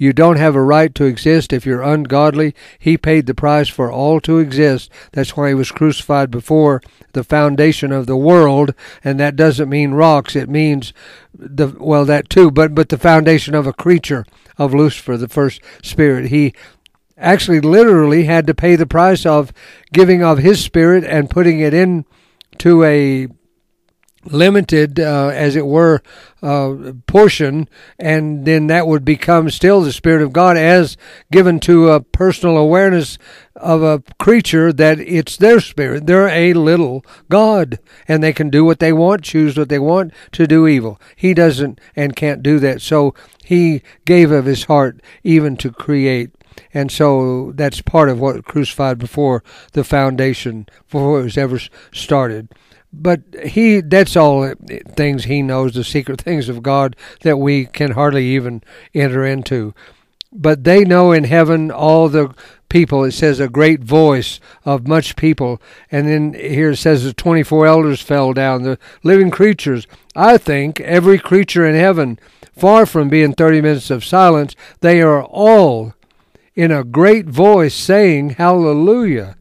you 0.00 0.12
don't 0.12 0.37
have 0.37 0.54
a 0.54 0.62
right 0.62 0.95
to 0.95 1.04
exist 1.04 1.52
if 1.52 1.66
you're 1.66 1.83
ungodly. 1.83 2.54
He 2.78 2.97
paid 2.97 3.26
the 3.26 3.35
price 3.35 3.69
for 3.69 3.90
all 3.90 4.21
to 4.23 4.38
exist. 4.38 4.90
That's 5.12 5.37
why 5.37 5.49
he 5.49 5.54
was 5.54 5.71
crucified 5.71 6.30
before 6.30 6.83
the 7.12 7.25
foundation 7.25 7.92
of 7.92 8.07
the 8.07 8.16
world, 8.16 8.75
and 9.02 9.19
that 9.21 9.37
doesn't 9.37 9.69
mean 9.69 9.92
rocks. 9.92 10.37
It 10.37 10.49
means 10.49 10.92
the 11.35 11.69
well 11.78 12.04
that 12.04 12.30
too, 12.30 12.50
but 12.50 12.75
but 12.75 12.88
the 12.88 12.99
foundation 12.99 13.54
of 13.54 13.66
a 13.66 13.73
creature 13.73 14.25
of 14.59 14.75
Lucifer, 14.75 15.16
the 15.16 15.28
first 15.28 15.61
spirit. 15.83 16.26
He 16.28 16.54
actually 17.16 17.61
literally 17.61 18.25
had 18.25 18.47
to 18.47 18.54
pay 18.54 18.76
the 18.76 18.87
price 18.87 19.26
of 19.26 19.52
giving 19.92 20.23
of 20.23 20.38
his 20.38 20.62
spirit 20.62 21.04
and 21.04 21.30
putting 21.30 21.61
it 21.61 21.75
in 21.75 22.04
to 22.59 22.83
a 22.85 23.28
limited, 24.25 25.00
uh, 25.00 25.29
as 25.29 25.57
it 25.57 25.67
were, 25.67 26.03
uh, 26.43 26.93
portion, 27.07 27.69
and 27.99 28.45
then 28.45 28.67
that 28.67 28.87
would 28.87 29.05
become 29.05 29.50
still 29.50 29.81
the 29.81 29.93
Spirit 29.93 30.23
of 30.23 30.33
God 30.33 30.57
as 30.57 30.97
given 31.33 31.59
to 31.61 31.91
a 31.91 32.00
personal 32.00 32.57
awareness 32.57 33.19
of 33.57 33.83
a 33.83 34.03
creature 34.19 34.73
that 34.73 34.99
it's 35.00 35.37
their 35.37 35.61
spirit. 35.61 36.07
They're 36.07 36.29
a 36.29 36.53
little 36.55 37.05
God, 37.29 37.79
and 38.07 38.23
they 38.23 38.33
can 38.33 38.50
do 38.50 38.65
what 38.65 38.79
they 38.79 38.93
want, 38.93 39.23
choose 39.23 39.57
what 39.57 39.69
they 39.69 39.79
want 39.79 40.12
to 40.33 40.47
do 40.47 40.67
evil. 40.67 41.00
He 41.17 41.35
doesn't 41.35 41.81
and 41.97 42.17
can't 42.17 42.43
do 42.43 42.59
that, 42.61 42.83
so 42.83 43.15
he 43.45 43.83
gave 44.05 44.31
of 44.31 44.47
his 44.47 44.65
heart 44.65 45.00
even 45.25 45.57
to 45.59 45.71
create. 45.71 46.31
And 46.75 46.91
so 46.91 47.53
that's 47.55 47.81
part 47.81 48.09
of 48.09 48.21
what 48.21 48.45
crucified 48.45 48.99
before 48.99 49.43
the 49.73 49.85
foundation, 49.85 50.67
before 50.91 51.21
it 51.21 51.25
was 51.25 51.39
ever 51.39 51.59
started 51.93 52.49
but 52.93 53.21
he 53.45 53.81
that's 53.81 54.17
all 54.17 54.53
things 54.97 55.25
he 55.25 55.43
knows 55.43 55.75
the 55.75 55.85
secret 55.85 56.21
things 56.23 56.49
of 56.49 56.63
god 56.63 56.97
that 57.23 57.39
we 57.39 57.67
can 57.67 57.93
hardly 57.93 58.27
even 58.27 58.63
enter 58.95 59.25
into. 59.25 59.75
But 60.33 60.63
they 60.63 60.85
know 60.85 61.11
in 61.11 61.25
heaven 61.25 61.73
all 61.73 62.09
the 62.09 62.33
people. 62.69 63.05
It 63.05 63.13
says 63.13 63.41
a 63.41 63.49
great 63.49 63.81
voice 63.81 64.41
of 64.65 64.89
much 64.89 65.17
people. 65.17 65.61
And 65.91 66.09
then 66.09 66.35
here 66.35 66.71
it 66.71 66.77
says 66.77 67.05
the 67.05 67.13
24 67.13 67.67
elders 67.67 68.01
fell 68.01 68.33
down 68.33 68.63
the 68.63 68.79
living 69.03 69.31
creatures. 69.31 69.87
I 70.17 70.39
think 70.39 70.81
every 70.81 71.19
creature 71.19 71.67
in 71.67 71.75
heaven 71.75 72.19
far 72.57 72.87
from 72.87 73.09
being 73.09 73.33
30 73.33 73.61
minutes 73.61 73.91
of 73.91 74.05
silence 74.05 74.55
they 74.81 75.01
are 75.01 75.23
all 75.23 75.95
in 76.55 76.71
a 76.71 76.85
great 76.85 77.27
voice 77.27 77.75
saying 77.75 78.31
hallelujah. 78.31 79.37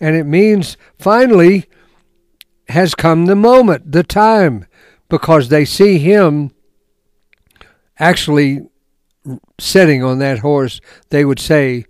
And 0.00 0.16
it 0.16 0.24
means 0.24 0.76
finally 0.98 1.66
has 2.70 2.94
come 2.94 3.26
the 3.26 3.36
moment, 3.36 3.92
the 3.92 4.02
time, 4.02 4.66
because 5.08 5.48
they 5.48 5.64
see 5.64 5.98
him 5.98 6.52
actually 7.98 8.62
sitting 9.58 10.02
on 10.02 10.18
that 10.18 10.38
horse. 10.38 10.80
They 11.10 11.24
would 11.24 11.38
say, 11.38 11.84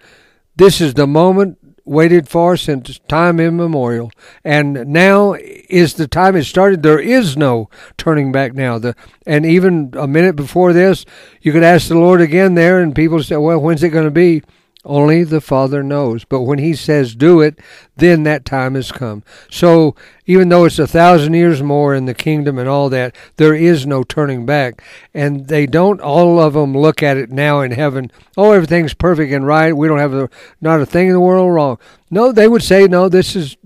This 0.56 0.80
is 0.80 0.94
the 0.94 1.06
moment 1.06 1.58
waited 1.84 2.28
for 2.28 2.56
since 2.56 3.00
time 3.08 3.40
immemorial. 3.40 4.12
And 4.44 4.86
now 4.86 5.34
is 5.34 5.94
the 5.94 6.06
time 6.06 6.36
it 6.36 6.44
started. 6.44 6.82
There 6.82 7.00
is 7.00 7.36
no 7.36 7.68
turning 7.96 8.32
back 8.32 8.54
now. 8.54 8.78
The 8.78 8.94
and 9.26 9.44
even 9.44 9.92
a 9.94 10.06
minute 10.06 10.36
before 10.36 10.72
this, 10.72 11.04
you 11.40 11.52
could 11.52 11.62
ask 11.62 11.88
the 11.88 11.98
Lord 11.98 12.20
again 12.20 12.54
there, 12.54 12.80
and 12.80 12.94
people 12.94 13.22
say, 13.22 13.36
"Well, 13.36 13.60
when's 13.60 13.82
it 13.82 13.90
going 13.90 14.04
to 14.04 14.10
be?" 14.10 14.42
Only 14.84 15.24
the 15.24 15.42
Father 15.42 15.82
knows. 15.82 16.24
But 16.24 16.42
when 16.42 16.58
He 16.58 16.74
says 16.74 17.14
do 17.14 17.40
it, 17.40 17.58
then 17.96 18.22
that 18.22 18.46
time 18.46 18.74
has 18.74 18.90
come. 18.90 19.22
So 19.50 19.94
even 20.24 20.48
though 20.48 20.64
it's 20.64 20.78
a 20.78 20.86
thousand 20.86 21.34
years 21.34 21.62
more 21.62 21.94
in 21.94 22.06
the 22.06 22.14
kingdom 22.14 22.58
and 22.58 22.68
all 22.68 22.88
that, 22.88 23.14
there 23.36 23.54
is 23.54 23.86
no 23.86 24.02
turning 24.02 24.46
back. 24.46 24.82
And 25.12 25.48
they 25.48 25.66
don't 25.66 26.00
all 26.00 26.40
of 26.40 26.54
them 26.54 26.76
look 26.76 27.02
at 27.02 27.18
it 27.18 27.30
now 27.30 27.60
in 27.60 27.72
heaven. 27.72 28.10
Oh, 28.38 28.52
everything's 28.52 28.94
perfect 28.94 29.32
and 29.32 29.46
right. 29.46 29.76
We 29.76 29.86
don't 29.86 29.98
have 29.98 30.14
a, 30.14 30.30
not 30.62 30.80
a 30.80 30.86
thing 30.86 31.08
in 31.08 31.12
the 31.12 31.20
world 31.20 31.52
wrong. 31.52 31.78
No, 32.10 32.32
they 32.32 32.48
would 32.48 32.62
say, 32.62 32.86
no, 32.86 33.10
this 33.10 33.36
is 33.36 33.58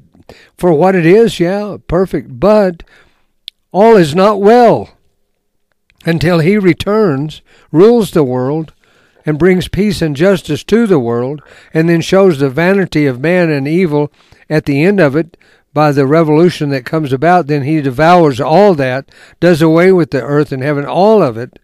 for 0.57 0.73
what 0.73 0.97
it 0.97 1.07
is. 1.07 1.39
Yeah, 1.39 1.77
perfect. 1.87 2.41
But 2.41 2.83
all 3.71 3.97
is 3.97 4.17
not 4.17 4.41
well 4.41 4.91
until 6.05 6.41
He 6.41 6.59
returns, 6.59 7.41
rules 7.71 8.11
the 8.11 8.25
world 8.25 8.73
and 9.27 9.39
brings 9.39 9.69
peace 9.69 10.03
and 10.03 10.17
justice 10.17 10.63
to 10.65 10.87
the 10.87 10.99
world, 10.99 11.43
and 11.73 11.89
then 11.89 12.01
shows 12.01 12.39
the 12.39 12.51
vanity 12.51 13.07
of 13.07 13.21
man 13.21 13.51
and 13.51 13.67
evil 13.67 14.13
at 14.51 14.67
the 14.67 14.83
end 14.85 15.01
of 15.01 15.17
it 15.17 15.37
by 15.75 15.91
the 15.91 16.07
revolution 16.07 16.71
that 16.71 16.87
comes 16.87 17.13
about, 17.13 17.49
then 17.49 17.65
he 17.65 17.83
devours 17.83 18.41
all 18.41 18.75
that, 18.75 19.11
does 19.41 19.61
away 19.61 19.93
with 19.93 20.13
the 20.13 20.23
earth 20.23 20.53
and 20.53 20.63
heaven, 20.63 20.87
all 20.87 21.21
of 21.21 21.37
it, 21.37 21.59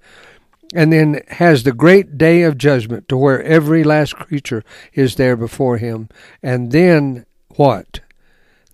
and 0.74 0.92
then 0.92 1.22
has 1.28 1.62
the 1.62 1.72
great 1.72 2.18
day 2.18 2.42
of 2.42 2.58
judgment 2.58 3.08
to 3.08 3.16
where 3.16 3.42
every 3.42 3.84
last 3.84 4.16
creature 4.16 4.64
is 4.92 5.14
there 5.14 5.36
before 5.36 5.78
him. 5.78 6.08
And 6.42 6.72
then 6.72 7.24
what? 7.56 8.00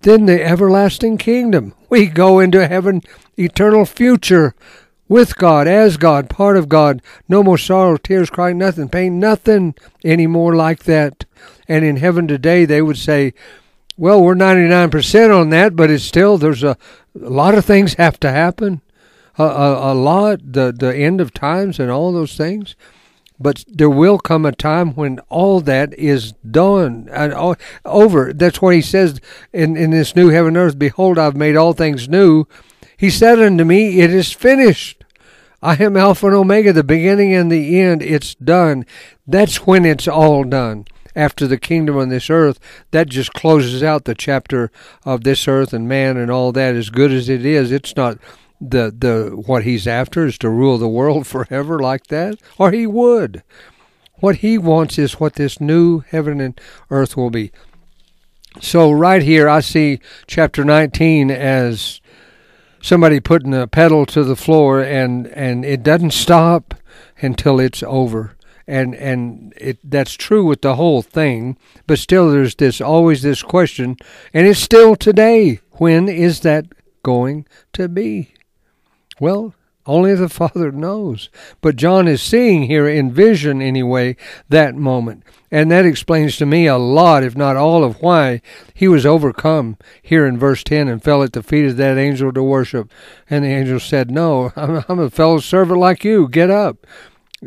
Then 0.00 0.26
the 0.26 0.42
everlasting 0.42 1.18
kingdom. 1.18 1.74
We 1.88 2.06
go 2.06 2.38
into 2.38 2.66
heaven, 2.66 3.02
eternal 3.38 3.84
future 3.84 4.54
with 5.08 5.36
God, 5.36 5.68
as 5.68 5.96
God, 5.96 6.28
part 6.28 6.56
of 6.56 6.68
God. 6.68 7.02
No 7.28 7.42
more 7.42 7.58
sorrow, 7.58 7.96
tears, 7.96 8.30
crying, 8.30 8.58
nothing, 8.58 8.88
pain, 8.88 9.20
nothing 9.20 9.74
anymore 10.04 10.56
like 10.56 10.84
that. 10.84 11.24
And 11.68 11.84
in 11.84 11.96
heaven 11.96 12.26
today, 12.26 12.64
they 12.64 12.82
would 12.82 12.98
say, 12.98 13.34
well, 13.96 14.22
we're 14.22 14.34
99% 14.34 15.38
on 15.38 15.50
that, 15.50 15.74
but 15.74 15.90
it's 15.90 16.04
still, 16.04 16.36
there's 16.36 16.62
a, 16.62 16.76
a 17.20 17.30
lot 17.30 17.54
of 17.54 17.64
things 17.64 17.94
have 17.94 18.20
to 18.20 18.30
happen. 18.30 18.82
A, 19.38 19.44
a, 19.44 19.92
a 19.92 19.94
lot, 19.94 20.40
the, 20.42 20.72
the 20.72 20.94
end 20.94 21.20
of 21.20 21.32
times 21.32 21.78
and 21.78 21.90
all 21.90 22.12
those 22.12 22.36
things. 22.36 22.74
But 23.38 23.64
there 23.68 23.90
will 23.90 24.18
come 24.18 24.46
a 24.46 24.52
time 24.52 24.94
when 24.94 25.18
all 25.28 25.60
that 25.60 25.92
is 25.94 26.32
done 26.32 27.08
and 27.12 27.34
all, 27.34 27.56
over. 27.84 28.32
That's 28.32 28.62
what 28.62 28.74
he 28.74 28.80
says 28.80 29.20
in, 29.52 29.76
in 29.76 29.90
this 29.90 30.16
new 30.16 30.30
heaven 30.30 30.48
and 30.48 30.56
earth. 30.56 30.78
Behold, 30.78 31.18
I've 31.18 31.36
made 31.36 31.54
all 31.54 31.74
things 31.74 32.08
new 32.08 32.46
he 32.96 33.10
said 33.10 33.38
unto 33.38 33.64
me, 33.64 34.00
It 34.00 34.10
is 34.10 34.32
finished. 34.32 35.04
I 35.62 35.74
am 35.82 35.96
Alpha 35.96 36.26
and 36.26 36.36
Omega, 36.36 36.72
the 36.72 36.84
beginning 36.84 37.34
and 37.34 37.50
the 37.50 37.80
end. 37.80 38.02
It's 38.02 38.34
done. 38.34 38.86
That's 39.26 39.66
when 39.66 39.84
it's 39.84 40.06
all 40.06 40.44
done. 40.44 40.86
After 41.14 41.46
the 41.46 41.58
kingdom 41.58 41.96
on 41.96 42.10
this 42.10 42.28
earth, 42.28 42.60
that 42.90 43.08
just 43.08 43.32
closes 43.32 43.82
out 43.82 44.04
the 44.04 44.14
chapter 44.14 44.70
of 45.04 45.24
this 45.24 45.48
earth 45.48 45.72
and 45.72 45.88
man 45.88 46.18
and 46.18 46.30
all 46.30 46.52
that. 46.52 46.74
As 46.74 46.90
good 46.90 47.10
as 47.10 47.30
it 47.30 47.44
is, 47.44 47.72
it's 47.72 47.96
not 47.96 48.18
the 48.60 48.94
the 48.96 49.42
what 49.46 49.64
he's 49.64 49.86
after 49.86 50.26
is 50.26 50.38
to 50.38 50.50
rule 50.50 50.78
the 50.78 50.88
world 50.88 51.26
forever 51.26 51.78
like 51.78 52.08
that, 52.08 52.38
or 52.58 52.70
he 52.70 52.86
would. 52.86 53.42
What 54.20 54.36
he 54.36 54.56
wants 54.58 54.98
is 54.98 55.20
what 55.20 55.34
this 55.34 55.60
new 55.60 56.00
heaven 56.00 56.40
and 56.40 56.58
earth 56.90 57.16
will 57.16 57.30
be. 57.30 57.50
So 58.60 58.90
right 58.90 59.22
here, 59.22 59.48
I 59.48 59.60
see 59.60 60.00
chapter 60.26 60.64
19 60.64 61.30
as 61.30 62.00
somebody 62.86 63.18
putting 63.18 63.52
a 63.52 63.66
pedal 63.66 64.06
to 64.06 64.22
the 64.22 64.36
floor 64.36 64.80
and 64.80 65.26
and 65.28 65.64
it 65.64 65.82
doesn't 65.82 66.12
stop 66.12 66.72
until 67.20 67.58
it's 67.58 67.82
over. 67.82 68.36
And 68.68 68.94
and 68.94 69.52
it 69.56 69.78
that's 69.82 70.14
true 70.14 70.44
with 70.44 70.62
the 70.62 70.74
whole 70.74 71.02
thing 71.02 71.56
but 71.86 72.00
still 72.00 72.30
there's 72.30 72.56
this 72.56 72.80
always 72.80 73.22
this 73.22 73.42
question 73.42 73.96
and 74.34 74.46
it's 74.46 74.58
still 74.58 74.96
today 74.96 75.60
when 75.72 76.08
is 76.08 76.40
that 76.40 76.66
going 77.04 77.46
to 77.74 77.88
be? 77.88 78.34
Well 79.20 79.54
only 79.86 80.14
the 80.14 80.28
Father 80.28 80.72
knows. 80.72 81.28
But 81.60 81.76
John 81.76 82.08
is 82.08 82.22
seeing 82.22 82.64
here 82.64 82.88
in 82.88 83.12
vision, 83.12 83.62
anyway, 83.62 84.16
that 84.48 84.74
moment. 84.74 85.22
And 85.50 85.70
that 85.70 85.86
explains 85.86 86.36
to 86.38 86.46
me 86.46 86.66
a 86.66 86.76
lot, 86.76 87.22
if 87.22 87.36
not 87.36 87.56
all, 87.56 87.84
of 87.84 88.02
why 88.02 88.42
he 88.74 88.88
was 88.88 89.06
overcome 89.06 89.76
here 90.02 90.26
in 90.26 90.38
verse 90.38 90.64
10 90.64 90.88
and 90.88 91.02
fell 91.02 91.22
at 91.22 91.32
the 91.32 91.42
feet 91.42 91.66
of 91.66 91.76
that 91.76 91.98
angel 91.98 92.32
to 92.32 92.42
worship. 92.42 92.90
And 93.30 93.44
the 93.44 93.48
angel 93.48 93.80
said, 93.80 94.10
No, 94.10 94.52
I'm, 94.56 94.98
a 94.98 95.10
fellow 95.10 95.38
servant 95.38 95.78
like 95.78 96.04
you. 96.04 96.28
Get 96.28 96.50
up. 96.50 96.86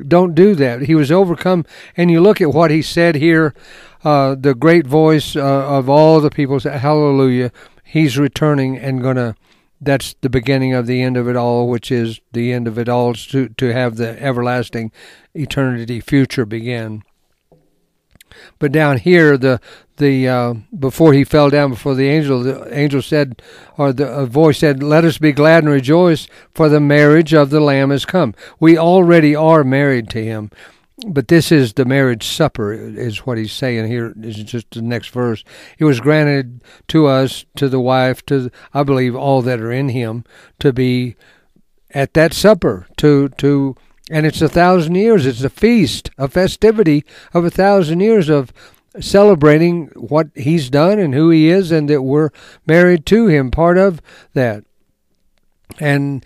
Don't 0.08 0.36
do 0.36 0.56
that. 0.56 0.84
He 0.84 0.96
was 0.96 1.12
overcome. 1.12 1.66
And 1.98 2.10
you 2.10 2.22
look 2.22 2.40
at 2.42 2.54
what 2.54 2.72
he 2.72 2.82
said 2.82 3.16
here 3.16 3.54
uh, 4.02 4.34
the 4.34 4.56
great 4.56 4.88
voice 4.88 5.36
uh, 5.36 5.42
of 5.42 5.90
all 5.90 6.22
the 6.22 6.30
people 6.30 6.60
said, 6.60 6.80
Hallelujah 6.80 7.52
he's 7.90 8.18
returning 8.18 8.78
and 8.78 9.02
going 9.02 9.16
to 9.16 9.36
that's 9.82 10.16
the 10.22 10.30
beginning 10.30 10.74
of 10.74 10.88
the 10.88 11.02
end 11.02 11.18
of 11.18 11.28
it 11.28 11.36
all, 11.36 11.68
which 11.68 11.92
is 11.92 12.20
the 12.34 12.52
end 12.52 12.68
of 12.68 12.78
it 12.78 12.90
all 12.90 13.14
to, 13.14 13.50
to 13.50 13.74
have 13.74 13.96
the 13.96 14.22
everlasting 14.22 14.92
eternity 15.34 16.00
future 16.02 16.46
begin. 16.46 17.04
But 18.60 18.72
down 18.72 18.98
here, 18.98 19.38
the 19.38 19.60
the 19.98 20.28
uh, 20.28 20.54
before 20.78 21.14
he 21.14 21.24
fell 21.24 21.50
down 21.50 21.72
before 21.72 21.96
the 21.96 22.08
angel, 22.08 22.42
the 22.44 22.78
angel 22.78 23.02
said, 23.02 23.42
or 23.78 23.92
the 23.92 24.10
a 24.10 24.26
voice 24.26 24.60
said, 24.60 24.84
"Let 24.84 25.04
us 25.04 25.18
be 25.18 25.32
glad 25.32 25.64
and 25.64 25.72
rejoice, 25.72 26.28
for 26.54 26.70
the 26.70 26.80
marriage 26.80 27.34
of 27.34 27.50
the 27.50 27.60
Lamb 27.60 27.90
has 27.90 28.06
come." 28.06 28.34
We 28.60 28.78
already 28.78 29.36
are 29.36 29.64
married 29.64 30.10
to 30.12 30.24
Him, 30.24 30.52
but 31.08 31.28
this 31.28 31.52
is 31.52 31.74
the 31.74 31.86
marriage 31.86 32.28
supper, 32.28 32.74
is 32.74 33.26
what 33.26 33.38
he's 33.38 33.52
saying 33.52 33.88
here. 33.88 34.14
Is 34.22 34.36
just 34.44 34.72
the 34.72 34.82
next 34.82 35.10
verse. 35.10 35.44
It 35.78 35.86
was 35.86 36.00
granted 36.00 36.64
to 36.90 37.08
us, 37.08 37.46
to 37.56 37.70
the 37.70 37.80
wife, 37.80 38.26
to 38.28 38.52
I 38.74 38.84
believe 38.84 39.16
all 39.16 39.42
that 39.44 39.62
are 39.62 39.72
in 39.72 39.90
Him, 39.90 40.24
to 40.60 40.74
be 40.74 41.16
at 41.92 42.14
that 42.14 42.34
supper, 42.34 42.88
to 42.98 43.30
to 43.30 43.76
and 44.10 44.26
it's 44.26 44.42
a 44.42 44.50
thousand 44.50 44.96
years. 44.96 45.26
It's 45.26 45.44
a 45.44 45.50
feast, 45.50 46.10
a 46.18 46.28
festivity 46.28 47.06
of 47.34 47.46
a 47.46 47.52
thousand 47.52 48.00
years 48.00 48.28
of 48.28 48.52
celebrating 49.00 49.88
what 49.96 50.30
he's 50.36 50.70
done 50.70 51.00
and 51.00 51.14
who 51.14 51.30
he 51.30 51.50
is, 51.50 51.72
and 51.72 51.90
that 51.90 52.02
we're 52.02 52.32
married 52.66 53.06
to 53.08 53.28
him, 53.28 53.52
part 53.52 53.78
of 53.78 54.02
that. 54.34 54.64
And 55.80 56.26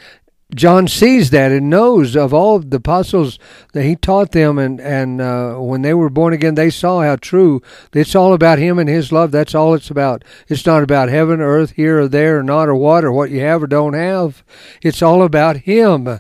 John 0.56 0.88
sees 0.88 1.30
that 1.32 1.52
and 1.52 1.70
knows 1.70 2.16
of 2.16 2.34
all 2.34 2.60
the 2.60 2.78
apostles 2.78 3.40
that 3.74 3.84
he 3.84 3.96
taught 3.96 4.32
them, 4.32 4.58
and 4.58 4.80
and 4.80 5.20
uh, 5.20 5.56
when 5.56 5.82
they 5.82 5.94
were 5.94 6.10
born 6.10 6.34
again, 6.34 6.56
they 6.56 6.70
saw 6.70 7.02
how 7.02 7.16
true 7.16 7.62
it's 7.94 8.16
all 8.16 8.34
about 8.34 8.60
him 8.60 8.78
and 8.78 8.88
his 8.90 9.12
love. 9.12 9.32
That's 9.32 9.56
all 9.56 9.74
it's 9.74 9.90
about. 9.90 10.24
It's 10.48 10.66
not 10.66 10.84
about 10.84 11.10
heaven, 11.10 11.42
earth, 11.42 11.72
here 11.72 12.02
or 12.02 12.08
there, 12.08 12.40
or 12.40 12.44
not, 12.44 12.70
or 12.70 12.76
what, 12.76 13.04
or 13.04 13.12
what 13.12 13.32
you 13.32 13.40
have 13.40 13.64
or 13.64 13.68
don't 13.68 13.94
have. 13.94 14.44
It's 14.82 15.02
all 15.02 15.24
about 15.24 15.58
him. 15.58 16.20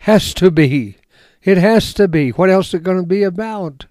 Has 0.00 0.34
to 0.34 0.50
be. 0.50 0.96
It 1.42 1.58
has 1.58 1.92
to 1.94 2.08
be. 2.08 2.30
What 2.30 2.50
else 2.50 2.68
is 2.68 2.74
it 2.74 2.82
going 2.82 3.00
to 3.00 3.06
be 3.06 3.22
about? 3.22 3.86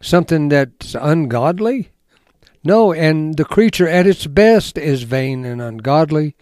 Something 0.00 0.48
that's 0.48 0.94
ungodly? 0.94 1.90
No, 2.64 2.92
and 2.92 3.36
the 3.36 3.44
creature 3.44 3.88
at 3.88 4.06
its 4.06 4.26
best 4.26 4.78
is 4.78 5.02
vain 5.02 5.44
and 5.44 5.62
ungodly. 5.62 6.34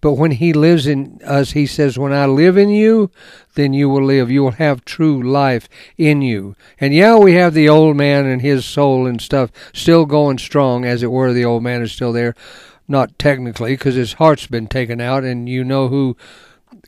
But 0.00 0.12
when 0.12 0.32
he 0.32 0.52
lives 0.52 0.86
in 0.86 1.20
us, 1.24 1.52
he 1.52 1.66
says, 1.66 1.98
When 1.98 2.12
I 2.12 2.26
live 2.26 2.56
in 2.56 2.68
you, 2.68 3.10
then 3.54 3.72
you 3.72 3.88
will 3.88 4.04
live. 4.04 4.30
You 4.30 4.44
will 4.44 4.52
have 4.52 4.84
true 4.84 5.20
life 5.20 5.68
in 5.96 6.22
you. 6.22 6.54
And 6.80 6.94
yeah, 6.94 7.16
we 7.16 7.34
have 7.34 7.54
the 7.54 7.68
old 7.68 7.96
man 7.96 8.24
and 8.26 8.40
his 8.40 8.64
soul 8.64 9.06
and 9.06 9.20
stuff 9.20 9.50
still 9.72 10.06
going 10.06 10.38
strong, 10.38 10.84
as 10.84 11.02
it 11.02 11.10
were. 11.10 11.32
The 11.32 11.44
old 11.44 11.62
man 11.62 11.82
is 11.82 11.92
still 11.92 12.12
there. 12.12 12.34
Not 12.86 13.18
technically, 13.18 13.72
because 13.72 13.96
his 13.96 14.14
heart's 14.14 14.46
been 14.46 14.66
taken 14.66 15.00
out, 15.00 15.22
and 15.24 15.48
you 15.48 15.62
know 15.62 15.88
who 15.88 16.16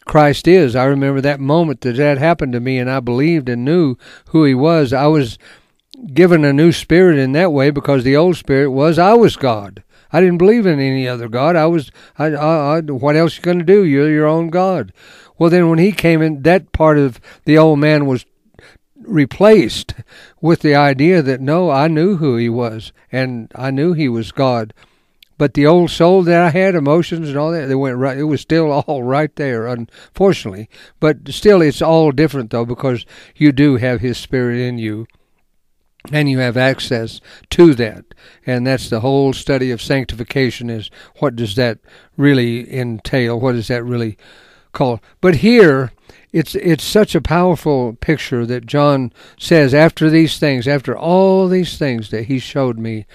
Christ 0.06 0.48
is. 0.48 0.74
I 0.74 0.84
remember 0.84 1.20
that 1.20 1.40
moment 1.40 1.82
that 1.82 1.96
that 1.96 2.18
happened 2.18 2.52
to 2.54 2.60
me, 2.60 2.78
and 2.78 2.90
I 2.90 3.00
believed 3.00 3.48
and 3.48 3.64
knew 3.64 3.96
who 4.28 4.44
He 4.44 4.54
was. 4.54 4.92
I 4.92 5.06
was 5.08 5.36
given 6.14 6.44
a 6.44 6.52
new 6.52 6.72
spirit 6.72 7.18
in 7.18 7.32
that 7.32 7.52
way 7.52 7.70
because 7.70 8.04
the 8.04 8.16
old 8.16 8.36
spirit 8.36 8.70
was 8.70 8.98
I 8.98 9.14
was 9.14 9.36
God. 9.36 9.82
I 10.12 10.20
didn't 10.20 10.38
believe 10.38 10.66
in 10.66 10.80
any 10.80 11.06
other 11.06 11.28
God. 11.28 11.56
I 11.56 11.66
was, 11.66 11.90
I, 12.18 12.26
I, 12.26 12.76
I 12.76 12.80
what 12.80 13.16
else 13.16 13.36
you 13.36 13.42
going 13.42 13.58
to 13.58 13.64
do? 13.64 13.84
You're 13.84 14.10
your 14.10 14.26
own 14.26 14.48
God. 14.48 14.92
Well, 15.38 15.50
then 15.50 15.68
when 15.68 15.78
He 15.78 15.92
came 15.92 16.22
in, 16.22 16.42
that 16.42 16.72
part 16.72 16.98
of 16.98 17.20
the 17.44 17.56
old 17.56 17.78
man 17.78 18.06
was 18.06 18.26
replaced 18.96 19.94
with 20.40 20.60
the 20.60 20.74
idea 20.74 21.22
that 21.22 21.40
no, 21.40 21.70
I 21.70 21.88
knew 21.88 22.16
who 22.16 22.36
He 22.36 22.48
was, 22.48 22.92
and 23.10 23.50
I 23.54 23.70
knew 23.70 23.92
He 23.92 24.08
was 24.08 24.32
God. 24.32 24.74
But 25.40 25.54
the 25.54 25.66
old 25.66 25.90
soul 25.90 26.22
that 26.24 26.42
I 26.42 26.50
had, 26.50 26.74
emotions 26.74 27.30
and 27.30 27.38
all 27.38 27.50
that, 27.52 27.66
they 27.66 27.74
went 27.74 27.96
right. 27.96 28.18
It 28.18 28.24
was 28.24 28.42
still 28.42 28.70
all 28.86 29.02
right 29.02 29.34
there, 29.36 29.66
unfortunately. 29.66 30.68
But 31.00 31.30
still, 31.30 31.62
it's 31.62 31.80
all 31.80 32.12
different 32.12 32.50
though 32.50 32.66
because 32.66 33.06
you 33.34 33.50
do 33.50 33.76
have 33.76 34.02
His 34.02 34.18
Spirit 34.18 34.58
in 34.58 34.76
you, 34.76 35.06
and 36.10 36.30
you 36.30 36.38
have 36.38 36.56
access 36.56 37.20
to 37.50 37.74
that. 37.74 38.04
And 38.46 38.66
that's 38.66 38.88
the 38.88 39.00
whole 39.00 39.32
study 39.32 39.70
of 39.70 39.82
sanctification. 39.82 40.70
Is 40.70 40.90
what 41.18 41.36
does 41.36 41.56
that 41.56 41.78
really 42.16 42.72
entail? 42.72 43.38
What 43.38 43.52
does 43.52 43.68
that 43.68 43.84
really 43.84 44.16
call? 44.72 45.00
But 45.20 45.36
here, 45.36 45.92
it's 46.32 46.54
it's 46.54 46.84
such 46.84 47.14
a 47.14 47.20
powerful 47.20 47.94
picture 47.94 48.46
that 48.46 48.66
John 48.66 49.12
says 49.38 49.74
after 49.74 50.08
these 50.08 50.38
things, 50.38 50.66
after 50.66 50.96
all 50.96 51.48
these 51.48 51.76
things 51.76 52.10
that 52.10 52.24
he 52.24 52.38
showed 52.38 52.78
me, 52.78 53.06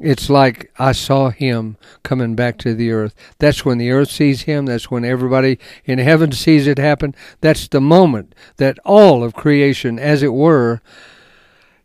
it's 0.00 0.30
like 0.30 0.70
I 0.78 0.92
saw 0.92 1.30
him 1.30 1.76
coming 2.04 2.36
back 2.36 2.58
to 2.58 2.74
the 2.74 2.92
earth. 2.92 3.14
That's 3.38 3.64
when 3.64 3.78
the 3.78 3.90
earth 3.90 4.10
sees 4.10 4.42
him. 4.42 4.66
That's 4.66 4.90
when 4.90 5.04
everybody 5.04 5.58
in 5.84 5.98
heaven 5.98 6.30
sees 6.30 6.66
it 6.66 6.78
happen. 6.78 7.14
That's 7.40 7.66
the 7.66 7.80
moment 7.80 8.34
that 8.58 8.78
all 8.84 9.24
of 9.24 9.34
creation, 9.34 9.98
as 9.98 10.22
it 10.22 10.32
were, 10.32 10.80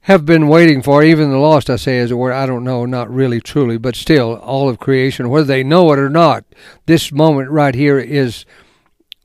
have 0.03 0.25
been 0.25 0.47
waiting 0.47 0.81
for. 0.81 1.03
Even 1.03 1.31
the 1.31 1.37
lost, 1.37 1.69
I 1.69 1.77
say, 1.77 1.99
as 1.99 2.11
a 2.11 2.17
word 2.17 2.33
I 2.33 2.45
don't 2.45 2.63
know, 2.63 2.85
not 2.85 3.09
really 3.09 3.39
truly, 3.39 3.77
but 3.77 3.95
still, 3.95 4.35
all 4.35 4.69
of 4.69 4.79
creation, 4.79 5.29
whether 5.29 5.45
they 5.45 5.63
know 5.63 5.91
it 5.93 5.99
or 5.99 6.09
not, 6.09 6.45
this 6.85 7.11
moment 7.11 7.49
right 7.49 7.73
here 7.73 7.99
is 7.99 8.45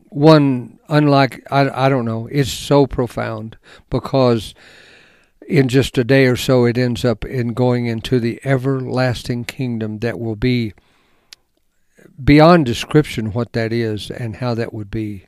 one 0.09 0.79
unlike, 0.89 1.47
I, 1.51 1.87
I 1.87 1.89
don't 1.89 2.05
know, 2.05 2.29
it's 2.29 2.51
so 2.51 2.87
profound 2.87 3.57
because 3.91 4.55
in 5.47 5.69
just 5.69 5.99
a 5.99 6.05
day 6.05 6.27
or 6.27 6.37
so, 6.37 6.65
it 6.65 6.79
ends 6.79 7.05
up 7.05 7.25
in 7.25 7.55
going 7.55 7.87
into 7.87 8.21
the 8.21 8.41
everlasting 8.45 9.45
kingdom 9.45 9.99
that 9.99 10.21
will 10.21 10.37
be 10.37 10.75
beyond 12.23 12.67
description 12.67 13.33
what 13.33 13.53
that 13.53 13.73
is 13.73 14.11
and 14.11 14.37
how 14.37 14.55
that 14.55 14.73
would 14.73 14.91
be. 14.91 15.25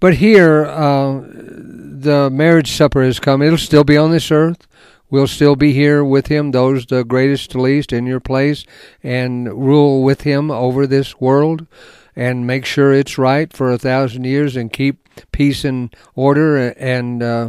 But 0.00 0.14
here, 0.14 0.64
uh, 0.64 1.22
the 1.22 2.30
marriage 2.30 2.72
supper 2.72 3.02
has 3.02 3.18
come. 3.18 3.42
It'll 3.42 3.58
still 3.58 3.84
be 3.84 3.96
on 3.96 4.10
this 4.10 4.30
earth. 4.30 4.66
We'll 5.10 5.26
still 5.26 5.56
be 5.56 5.72
here 5.72 6.04
with 6.04 6.26
him, 6.26 6.50
those 6.50 6.86
the 6.86 7.02
greatest 7.02 7.50
to 7.52 7.60
least 7.60 7.92
in 7.92 8.06
your 8.06 8.20
place, 8.20 8.64
and 9.02 9.48
rule 9.48 10.02
with 10.02 10.22
him 10.22 10.50
over 10.50 10.86
this 10.86 11.18
world 11.18 11.66
and 12.14 12.46
make 12.46 12.64
sure 12.64 12.92
it's 12.92 13.16
right 13.16 13.52
for 13.52 13.70
a 13.70 13.78
thousand 13.78 14.24
years 14.24 14.56
and 14.56 14.72
keep 14.72 15.08
peace 15.30 15.64
and 15.64 15.94
order 16.16 16.70
and 16.72 17.22
uh, 17.22 17.48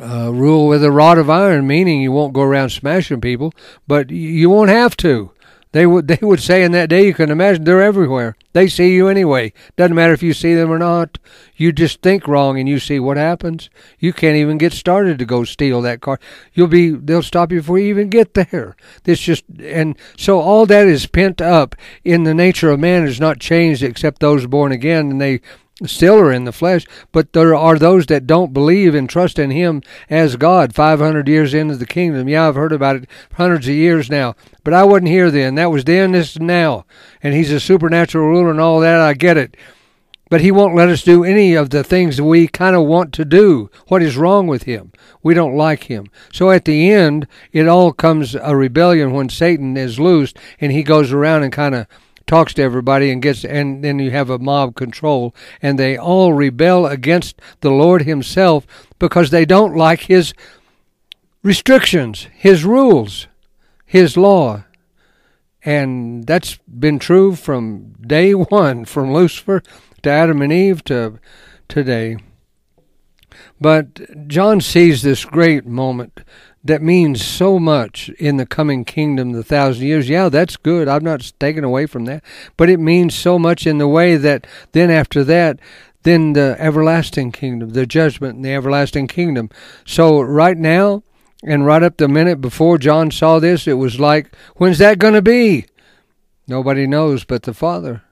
uh, 0.00 0.32
rule 0.32 0.66
with 0.66 0.82
a 0.82 0.90
rod 0.90 1.18
of 1.18 1.30
iron, 1.30 1.66
meaning 1.66 2.00
you 2.00 2.10
won't 2.10 2.32
go 2.32 2.40
around 2.40 2.70
smashing 2.70 3.20
people, 3.20 3.52
but 3.86 4.10
you 4.10 4.48
won't 4.50 4.70
have 4.70 4.96
to. 4.96 5.30
They 5.72 5.86
would 5.86 6.08
they 6.08 6.18
would 6.20 6.40
say 6.40 6.62
in 6.62 6.72
that 6.72 6.88
day 6.88 7.06
you 7.06 7.14
can 7.14 7.30
imagine 7.30 7.64
they're 7.64 7.82
everywhere. 7.82 8.36
They 8.52 8.68
see 8.68 8.94
you 8.94 9.08
anyway. 9.08 9.52
Doesn't 9.76 9.94
matter 9.94 10.12
if 10.12 10.22
you 10.22 10.32
see 10.32 10.54
them 10.54 10.70
or 10.70 10.78
not. 10.78 11.18
You 11.56 11.72
just 11.72 12.00
think 12.02 12.26
wrong 12.26 12.58
and 12.58 12.68
you 12.68 12.78
see 12.78 12.98
what 12.98 13.16
happens. 13.16 13.68
You 13.98 14.12
can't 14.12 14.36
even 14.36 14.58
get 14.58 14.72
started 14.72 15.18
to 15.18 15.24
go 15.26 15.44
steal 15.44 15.82
that 15.82 16.00
car. 16.00 16.18
You'll 16.54 16.68
be 16.68 16.90
they'll 16.90 17.22
stop 17.22 17.52
you 17.52 17.60
before 17.60 17.78
you 17.78 17.88
even 17.88 18.08
get 18.08 18.34
there. 18.34 18.76
This 19.04 19.20
just 19.20 19.44
and 19.60 19.96
so 20.16 20.40
all 20.40 20.66
that 20.66 20.86
is 20.86 21.06
pent 21.06 21.40
up 21.40 21.74
in 22.04 22.24
the 22.24 22.34
nature 22.34 22.70
of 22.70 22.80
man 22.80 23.04
is 23.04 23.20
not 23.20 23.38
changed 23.38 23.82
except 23.82 24.20
those 24.20 24.46
born 24.46 24.72
again 24.72 25.10
and 25.10 25.20
they 25.20 25.40
still 25.86 26.18
are 26.18 26.32
in 26.32 26.44
the 26.44 26.52
flesh, 26.52 26.84
but 27.12 27.32
there 27.32 27.54
are 27.54 27.78
those 27.78 28.06
that 28.06 28.26
don't 28.26 28.52
believe 28.52 28.94
and 28.94 29.08
trust 29.08 29.38
in 29.38 29.50
Him 29.50 29.82
as 30.10 30.36
God 30.36 30.74
500 30.74 31.28
years 31.28 31.54
into 31.54 31.76
the 31.76 31.86
kingdom. 31.86 32.28
Yeah, 32.28 32.48
I've 32.48 32.56
heard 32.56 32.72
about 32.72 32.96
it 32.96 33.08
hundreds 33.34 33.68
of 33.68 33.74
years 33.74 34.10
now, 34.10 34.34
but 34.64 34.74
I 34.74 34.84
wasn't 34.84 35.08
here 35.08 35.30
then. 35.30 35.54
That 35.54 35.70
was 35.70 35.84
then, 35.84 36.12
this 36.12 36.32
is 36.32 36.40
now. 36.40 36.84
And 37.22 37.34
He's 37.34 37.52
a 37.52 37.60
supernatural 37.60 38.26
ruler 38.26 38.50
and 38.50 38.60
all 38.60 38.80
that. 38.80 39.00
I 39.00 39.14
get 39.14 39.36
it. 39.36 39.56
But 40.30 40.40
He 40.40 40.50
won't 40.50 40.74
let 40.74 40.88
us 40.88 41.02
do 41.02 41.24
any 41.24 41.54
of 41.54 41.70
the 41.70 41.84
things 41.84 42.20
we 42.20 42.48
kind 42.48 42.76
of 42.76 42.84
want 42.84 43.14
to 43.14 43.24
do. 43.24 43.70
What 43.86 44.02
is 44.02 44.16
wrong 44.16 44.46
with 44.46 44.64
Him? 44.64 44.92
We 45.22 45.32
don't 45.32 45.56
like 45.56 45.84
Him. 45.84 46.08
So 46.32 46.50
at 46.50 46.64
the 46.64 46.90
end, 46.90 47.26
it 47.52 47.68
all 47.68 47.92
comes 47.92 48.34
a 48.34 48.56
rebellion 48.56 49.12
when 49.12 49.28
Satan 49.28 49.76
is 49.76 50.00
loosed 50.00 50.36
and 50.60 50.72
he 50.72 50.82
goes 50.82 51.12
around 51.12 51.44
and 51.44 51.52
kind 51.52 51.74
of 51.74 51.86
talks 52.28 52.54
to 52.54 52.62
everybody 52.62 53.10
and 53.10 53.22
gets 53.22 53.44
and 53.44 53.82
then 53.82 53.98
you 53.98 54.12
have 54.12 54.30
a 54.30 54.38
mob 54.38 54.76
control 54.76 55.34
and 55.60 55.78
they 55.78 55.96
all 55.96 56.32
rebel 56.32 56.86
against 56.86 57.40
the 57.60 57.70
Lord 57.70 58.02
himself 58.02 58.66
because 59.00 59.30
they 59.30 59.44
don't 59.44 59.74
like 59.74 60.02
his 60.02 60.34
restrictions, 61.42 62.28
his 62.34 62.64
rules, 62.64 63.26
his 63.84 64.16
law. 64.16 64.64
And 65.64 66.26
that's 66.26 66.58
been 66.68 66.98
true 66.98 67.34
from 67.34 67.94
day 68.00 68.32
1 68.34 68.84
from 68.84 69.12
Lucifer 69.12 69.62
to 70.02 70.10
Adam 70.10 70.42
and 70.42 70.52
Eve 70.52 70.84
to 70.84 71.18
today. 71.68 72.18
But 73.60 74.28
John 74.28 74.60
sees 74.60 75.02
this 75.02 75.24
great 75.24 75.66
moment 75.66 76.20
that 76.64 76.82
means 76.82 77.24
so 77.24 77.58
much 77.58 78.08
in 78.18 78.36
the 78.36 78.46
coming 78.46 78.84
kingdom, 78.84 79.32
the 79.32 79.44
thousand 79.44 79.86
years. 79.86 80.08
Yeah, 80.08 80.28
that's 80.28 80.56
good. 80.56 80.88
I'm 80.88 81.04
not 81.04 81.32
taking 81.38 81.64
away 81.64 81.86
from 81.86 82.04
that. 82.06 82.24
But 82.56 82.68
it 82.68 82.80
means 82.80 83.14
so 83.14 83.38
much 83.38 83.66
in 83.66 83.78
the 83.78 83.88
way 83.88 84.16
that 84.16 84.46
then 84.72 84.90
after 84.90 85.22
that, 85.24 85.60
then 86.02 86.32
the 86.32 86.56
everlasting 86.58 87.32
kingdom, 87.32 87.70
the 87.70 87.86
judgment 87.86 88.36
in 88.36 88.42
the 88.42 88.52
everlasting 88.52 89.06
kingdom. 89.06 89.50
So 89.84 90.20
right 90.20 90.56
now, 90.56 91.02
and 91.44 91.64
right 91.64 91.82
up 91.82 91.96
the 91.96 92.08
minute 92.08 92.40
before 92.40 92.78
John 92.78 93.10
saw 93.10 93.38
this, 93.38 93.66
it 93.68 93.74
was 93.74 94.00
like, 94.00 94.34
when's 94.56 94.78
that 94.78 94.98
going 94.98 95.14
to 95.14 95.22
be? 95.22 95.66
Nobody 96.48 96.86
knows 96.86 97.24
but 97.24 97.44
the 97.44 97.54
Father. 97.54 98.02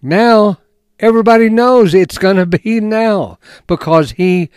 Now, 0.00 0.58
everybody 0.98 1.48
knows 1.48 1.94
it's 1.94 2.18
going 2.18 2.36
to 2.36 2.46
be 2.46 2.80
now 2.80 3.38
because 3.66 4.12
he, 4.12 4.50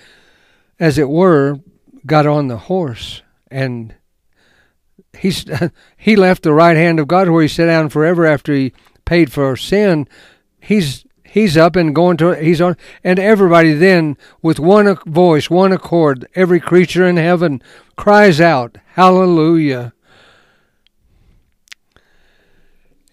as 0.80 0.98
it 0.98 1.10
were, 1.10 1.60
got 2.06 2.26
on 2.26 2.48
the 2.48 2.58
horse 2.58 3.22
and 3.50 3.96
he's 5.18 5.46
he 5.98 6.16
left 6.16 6.44
the 6.44 6.54
right 6.54 6.78
hand 6.78 7.00
of 7.00 7.08
God 7.08 7.30
where 7.30 7.42
he 7.42 7.48
sat 7.48 7.66
down 7.66 7.90
forever 7.90 8.26
after 8.26 8.54
he 8.54 8.74
paid 9.06 9.32
for 9.32 9.56
sin. 9.56 10.08
He's 10.60 11.06
he's 11.24 11.58
up 11.58 11.76
and 11.76 11.94
going 11.94 12.18
to 12.18 12.32
he's 12.36 12.62
on 12.62 12.78
and 13.04 13.20
everybody 13.20 13.74
then 13.74 14.18
with 14.42 14.60
one 14.60 14.96
voice, 15.06 15.50
one 15.50 15.72
accord, 15.72 16.28
every 16.36 16.60
creature 16.60 17.08
in 17.08 17.18
heaven 17.18 17.62
cries 17.96 18.40
out, 18.42 18.78
"Hallelujah!" 18.94 19.94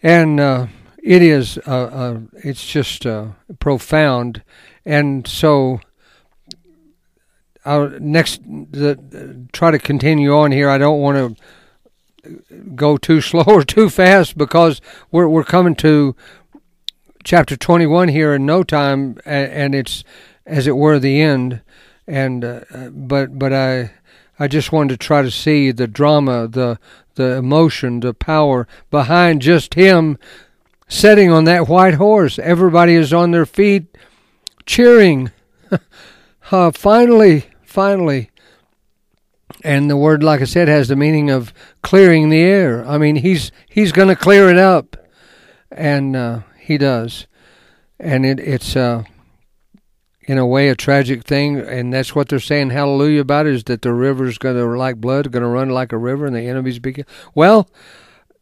And 0.03 0.41
uh, 0.41 0.67
it 1.03 1.23
is 1.23 1.59
uh, 1.67 1.71
uh, 1.71 2.21
it's 2.35 2.67
just 2.67 3.07
uh, 3.07 3.29
profound, 3.59 4.43
and 4.85 5.27
so. 5.27 5.81
I'll 7.65 7.91
next 8.01 8.43
the, 8.45 9.47
try 9.53 9.71
to 9.71 9.79
continue 9.79 10.35
on 10.35 10.51
here. 10.53 10.69
I 10.69 10.79
don't 10.79 11.01
want 11.01 11.37
to 11.37 12.63
go 12.75 12.97
too 12.97 13.21
slow 13.21 13.45
or 13.47 13.65
too 13.65 13.89
fast 13.89 14.37
because 14.37 14.81
we're 15.11 15.29
we're 15.29 15.45
coming 15.45 15.75
to 15.77 16.17
chapter 17.25 17.57
21 17.57 18.09
here 18.09 18.35
in 18.35 18.45
no 18.45 18.65
time 18.65 19.19
and, 19.25 19.75
it's 19.75 20.03
as 20.45 20.67
it 20.67 20.77
were 20.77 20.99
the 20.99 21.21
end. 21.21 21.63
And 22.07 22.45
uh, 22.45 22.61
but 22.91 23.39
but 23.39 23.53
I 23.53 23.93
I 24.39 24.49
just 24.49 24.73
wanted 24.73 25.01
to 25.01 25.07
try 25.07 25.23
to 25.23 25.31
see 25.31 25.71
the 25.71 25.87
drama 25.87 26.49
the 26.49 26.81
the 27.15 27.37
emotion 27.37 28.01
the 28.01 28.13
power 28.13 28.67
behind 28.91 29.43
just 29.43 29.75
him 29.75 30.19
sitting 30.89 31.31
on 31.31 31.45
that 31.45 31.69
white 31.69 31.95
horse. 31.95 32.41
Everybody 32.41 32.95
is 32.95 33.13
on 33.13 33.31
their 33.31 33.47
feet 33.47 33.85
cheering. 34.67 35.31
Uh, 36.51 36.71
finally 36.71 37.47
finally 37.73 38.31
and 39.63 39.91
the 39.91 39.97
word, 39.97 40.23
like 40.23 40.41
I 40.41 40.45
said, 40.45 40.69
has 40.69 40.89
the 40.89 40.97
meaning 40.97 41.31
of 41.31 41.53
clearing 41.83 42.29
the 42.29 42.41
air. 42.41 42.85
I 42.87 42.99
mean, 42.99 43.17
he's 43.17 43.53
he's 43.69 43.93
going 43.93 44.09
to 44.09 44.17
clear 44.17 44.49
it 44.49 44.59
up, 44.59 44.97
and 45.71 46.17
uh, 46.17 46.41
he 46.59 46.79
does, 46.79 47.27
and 47.99 48.25
it, 48.25 48.41
it's 48.41 48.77
uh, 48.77 49.05
in 50.23 50.39
a 50.39 50.47
way 50.47 50.69
a 50.69 50.75
tragic 50.75 51.25
thing, 51.25 51.59
and 51.59 51.93
that's 51.93 52.15
what 52.15 52.29
they're 52.29 52.41
saying 52.41 52.71
hallelujah 52.71 53.21
about 53.21 53.47
is 53.47 53.65
that 53.65 53.83
the 53.83 53.93
river's 53.93 54.39
going 54.39 54.57
to 54.57 54.65
like 54.65 54.97
blood, 54.97 55.31
going 55.31 55.43
to 55.43 55.49
run 55.49 55.71
like 55.71 55.93
a 55.93 55.99
river, 55.99 56.27
and 56.27 56.35
the 56.35 56.41
enemies 56.41 56.79
begin. 56.79 57.05
Well, 57.35 57.69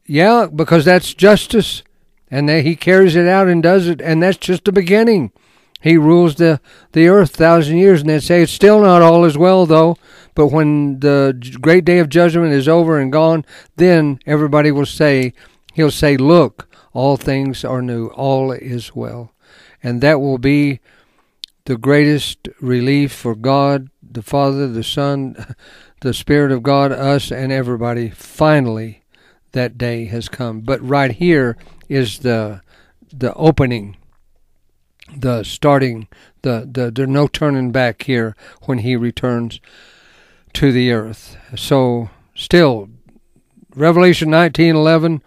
yeah, 0.06 0.46
because 0.46 0.84
that's 0.84 1.14
justice, 1.14 1.82
and 2.30 2.48
that 2.48 2.64
he 2.64 2.76
carries 2.76 3.16
it 3.16 3.26
out 3.26 3.48
and 3.48 3.62
does 3.62 3.86
it, 3.88 4.00
and 4.00 4.22
that's 4.22 4.38
just 4.38 4.64
the 4.64 4.72
beginning. 4.72 5.32
He 5.80 5.96
rules 5.96 6.34
the, 6.34 6.60
the 6.92 7.08
earth 7.08 7.34
thousand 7.34 7.78
years, 7.78 8.02
and 8.02 8.10
they 8.10 8.20
say 8.20 8.42
it's 8.42 8.52
still 8.52 8.82
not 8.82 9.02
all 9.02 9.24
as 9.24 9.38
well, 9.38 9.64
though. 9.66 9.96
But 10.34 10.48
when 10.48 11.00
the 11.00 11.38
great 11.60 11.84
day 11.84 11.98
of 11.98 12.08
judgment 12.08 12.52
is 12.52 12.68
over 12.68 12.98
and 12.98 13.10
gone, 13.10 13.44
then 13.76 14.20
everybody 14.26 14.70
will 14.70 14.86
say, 14.86 15.32
He'll 15.72 15.90
say, 15.90 16.16
Look, 16.16 16.68
all 16.92 17.16
things 17.16 17.64
are 17.64 17.82
new, 17.82 18.08
all 18.08 18.52
is 18.52 18.94
well. 18.94 19.32
And 19.82 20.00
that 20.02 20.20
will 20.20 20.38
be 20.38 20.80
the 21.64 21.76
greatest 21.76 22.48
relief 22.60 23.12
for 23.12 23.34
God, 23.34 23.88
the 24.02 24.22
Father, 24.22 24.66
the 24.66 24.84
Son, 24.84 25.54
the 26.00 26.12
Spirit 26.12 26.52
of 26.52 26.62
God, 26.62 26.92
us, 26.92 27.30
and 27.30 27.52
everybody. 27.52 28.10
Finally, 28.10 29.02
that 29.52 29.78
day 29.78 30.04
has 30.06 30.28
come. 30.28 30.60
But 30.60 30.86
right 30.86 31.12
here 31.12 31.56
is 31.88 32.20
the 32.20 32.60
the 33.12 33.34
opening 33.34 33.96
the 35.16 35.42
starting 35.42 36.08
the, 36.42 36.68
the 36.70 36.90
there's 36.90 37.08
no 37.08 37.26
turning 37.26 37.72
back 37.72 38.02
here 38.04 38.34
when 38.62 38.78
he 38.78 38.96
returns 38.96 39.60
to 40.54 40.72
the 40.72 40.92
earth. 40.92 41.36
So 41.56 42.10
still 42.34 42.88
Revelation 43.74 44.30
19:11 44.30 45.22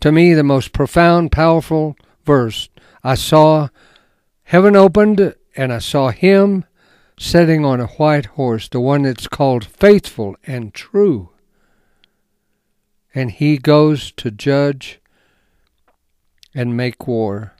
to 0.00 0.12
me 0.12 0.34
the 0.34 0.42
most 0.42 0.72
profound 0.72 1.32
powerful 1.32 1.96
verse. 2.24 2.68
I 3.02 3.14
saw 3.14 3.68
heaven 4.44 4.76
opened 4.76 5.34
and 5.56 5.72
I 5.72 5.78
saw 5.78 6.10
him 6.10 6.64
sitting 7.18 7.64
on 7.64 7.80
a 7.80 7.86
white 7.86 8.26
horse, 8.26 8.68
the 8.68 8.80
one 8.80 9.02
that's 9.02 9.26
called 9.26 9.64
faithful 9.64 10.36
and 10.46 10.72
true. 10.72 11.30
And 13.14 13.32
he 13.32 13.58
goes 13.58 14.12
to 14.12 14.30
judge 14.30 15.00
and 16.54 16.76
make 16.76 17.06
war. 17.06 17.54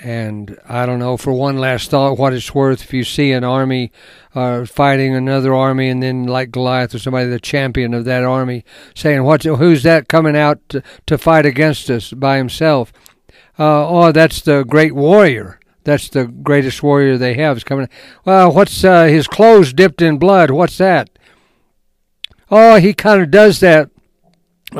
And 0.00 0.56
I 0.68 0.86
don't 0.86 1.00
know, 1.00 1.16
for 1.16 1.32
one 1.32 1.58
last 1.58 1.90
thought, 1.90 2.18
what 2.18 2.32
it's 2.32 2.54
worth 2.54 2.82
if 2.82 2.94
you 2.94 3.02
see 3.02 3.32
an 3.32 3.42
army 3.42 3.90
uh, 4.32 4.64
fighting 4.64 5.16
another 5.16 5.52
army, 5.52 5.88
and 5.88 6.00
then 6.00 6.24
like 6.24 6.52
Goliath 6.52 6.94
or 6.94 7.00
somebody, 7.00 7.28
the 7.28 7.40
champion 7.40 7.92
of 7.94 8.04
that 8.04 8.22
army, 8.22 8.64
saying, 8.94 9.24
"What's 9.24 9.44
who's 9.44 9.82
that 9.82 10.06
coming 10.06 10.36
out 10.36 10.60
to, 10.68 10.84
to 11.06 11.18
fight 11.18 11.46
against 11.46 11.90
us 11.90 12.12
by 12.12 12.36
himself?" 12.36 12.92
Uh, 13.58 13.88
oh, 13.88 14.12
that's 14.12 14.40
the 14.40 14.62
great 14.62 14.94
warrior. 14.94 15.58
That's 15.82 16.08
the 16.08 16.26
greatest 16.26 16.80
warrior 16.82 17.16
they 17.16 17.34
have 17.34 17.56
is 17.56 17.64
coming. 17.64 17.88
Well, 18.24 18.52
what's 18.52 18.84
uh, 18.84 19.06
his 19.06 19.26
clothes 19.26 19.72
dipped 19.72 20.00
in 20.00 20.18
blood? 20.18 20.50
What's 20.50 20.78
that? 20.78 21.10
Oh, 22.50 22.76
he 22.76 22.94
kind 22.94 23.20
of 23.20 23.30
does 23.30 23.58
that 23.60 23.90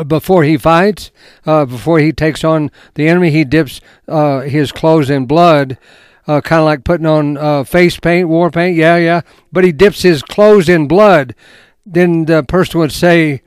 before 0.07 0.45
he 0.45 0.57
fights, 0.57 1.11
uh, 1.47 1.65
before 1.65 1.99
he 1.99 2.13
takes 2.13 2.45
on 2.45 2.71
the 2.95 3.09
enemy, 3.09 3.31
he 3.31 3.45
dips 3.45 3.81
uh, 4.07 4.41
his 4.41 4.71
clothes 4.71 5.09
in 5.09 5.27
blood, 5.27 5.79
uh, 6.27 6.41
kind 6.43 6.61
of 6.61 6.67
like 6.67 6.85
putting 6.85 7.07
on 7.07 7.37
uh, 7.39 7.65
face 7.65 7.99
paint, 7.99 8.29
war 8.29 8.51
paint. 8.51 8.77
Yeah, 8.77 8.97
yeah. 8.97 9.23
But 9.51 9.65
he 9.65 9.73
dips 9.73 10.03
his 10.03 10.23
clothes 10.23 10.69
in 10.69 10.89
blood. 10.89 11.35
Then 11.87 12.27
the 12.27 12.43
person 12.43 12.81
would 12.81 12.93
say, 12.93 13.43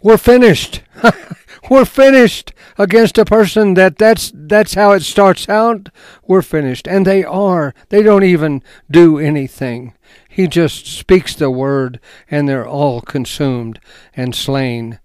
"We're 0.00 0.18
finished. 0.18 0.82
We're 1.70 1.84
finished." 1.84 2.52
Against 2.78 3.18
a 3.18 3.26
person 3.26 3.74
that 3.74 3.98
that's 3.98 4.32
that's 4.34 4.74
how 4.74 4.92
it 4.92 5.02
starts 5.02 5.46
out. 5.46 5.90
We're 6.26 6.42
finished, 6.42 6.88
and 6.88 7.06
they 7.06 7.22
are. 7.22 7.74
They 7.90 8.02
don't 8.02 8.24
even 8.24 8.62
do 8.90 9.18
anything. 9.18 9.94
He 10.28 10.46
just 10.46 10.86
speaks 10.86 11.34
the 11.34 11.50
word, 11.50 12.00
and 12.30 12.48
they're 12.48 12.66
all 12.66 13.02
consumed 13.02 13.78
and 14.16 14.34
slain 14.34 15.00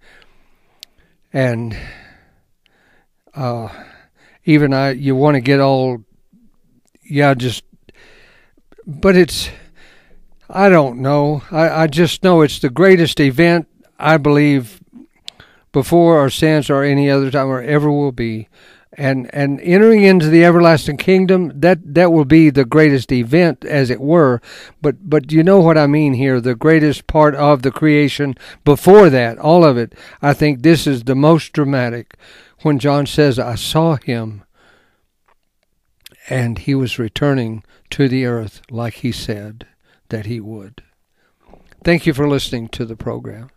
and 1.32 1.76
uh, 3.34 3.68
even 4.44 4.72
I, 4.72 4.90
you 4.90 5.14
want 5.14 5.34
to 5.34 5.40
get 5.40 5.60
all, 5.60 6.04
yeah, 7.04 7.34
just, 7.34 7.64
but 8.86 9.16
it's, 9.16 9.50
I 10.48 10.68
don't 10.68 11.00
know. 11.00 11.42
I, 11.50 11.82
I 11.82 11.86
just 11.86 12.22
know 12.24 12.40
it's 12.40 12.58
the 12.58 12.70
greatest 12.70 13.20
event 13.20 13.68
I 13.98 14.16
believe 14.16 14.82
before 15.72 16.18
or 16.18 16.30
since 16.30 16.70
or 16.70 16.82
any 16.82 17.10
other 17.10 17.30
time 17.30 17.48
or 17.48 17.62
ever 17.62 17.90
will 17.90 18.12
be 18.12 18.48
and 18.98 19.32
and 19.32 19.60
entering 19.60 20.02
into 20.02 20.28
the 20.28 20.44
everlasting 20.44 20.96
kingdom 20.96 21.52
that 21.54 21.78
that 21.94 22.12
will 22.12 22.24
be 22.24 22.50
the 22.50 22.64
greatest 22.64 23.12
event 23.12 23.64
as 23.64 23.90
it 23.90 24.00
were. 24.00 24.42
But 24.82 25.08
but 25.08 25.30
you 25.30 25.44
know 25.44 25.60
what 25.60 25.78
i 25.78 25.86
mean 25.86 26.14
here 26.14 26.40
the 26.40 26.56
greatest 26.56 27.06
part 27.06 27.36
of 27.36 27.62
the 27.62 27.70
creation 27.70 28.34
before 28.64 29.08
that 29.08 29.38
all 29.38 29.64
of 29.64 29.78
it. 29.78 29.94
I 30.20 30.34
think 30.34 30.62
this 30.62 30.86
is 30.86 31.04
the 31.04 31.14
most 31.14 31.52
dramatic. 31.52 32.16
When 32.62 32.80
john 32.80 33.06
says 33.06 33.38
i 33.38 33.54
saw 33.54 33.96
him 33.96 34.42
and 36.28 36.58
he 36.58 36.74
was 36.74 36.98
returning 36.98 37.62
to 37.90 38.08
the 38.08 38.26
earth 38.26 38.60
like 38.68 38.94
he 38.94 39.12
said 39.12 39.66
that 40.08 40.26
he 40.26 40.40
would. 40.40 40.82
Thank 41.84 42.04
you 42.04 42.12
for 42.12 42.28
listening 42.28 42.68
to 42.70 42.84
the 42.84 42.96
program 42.96 43.50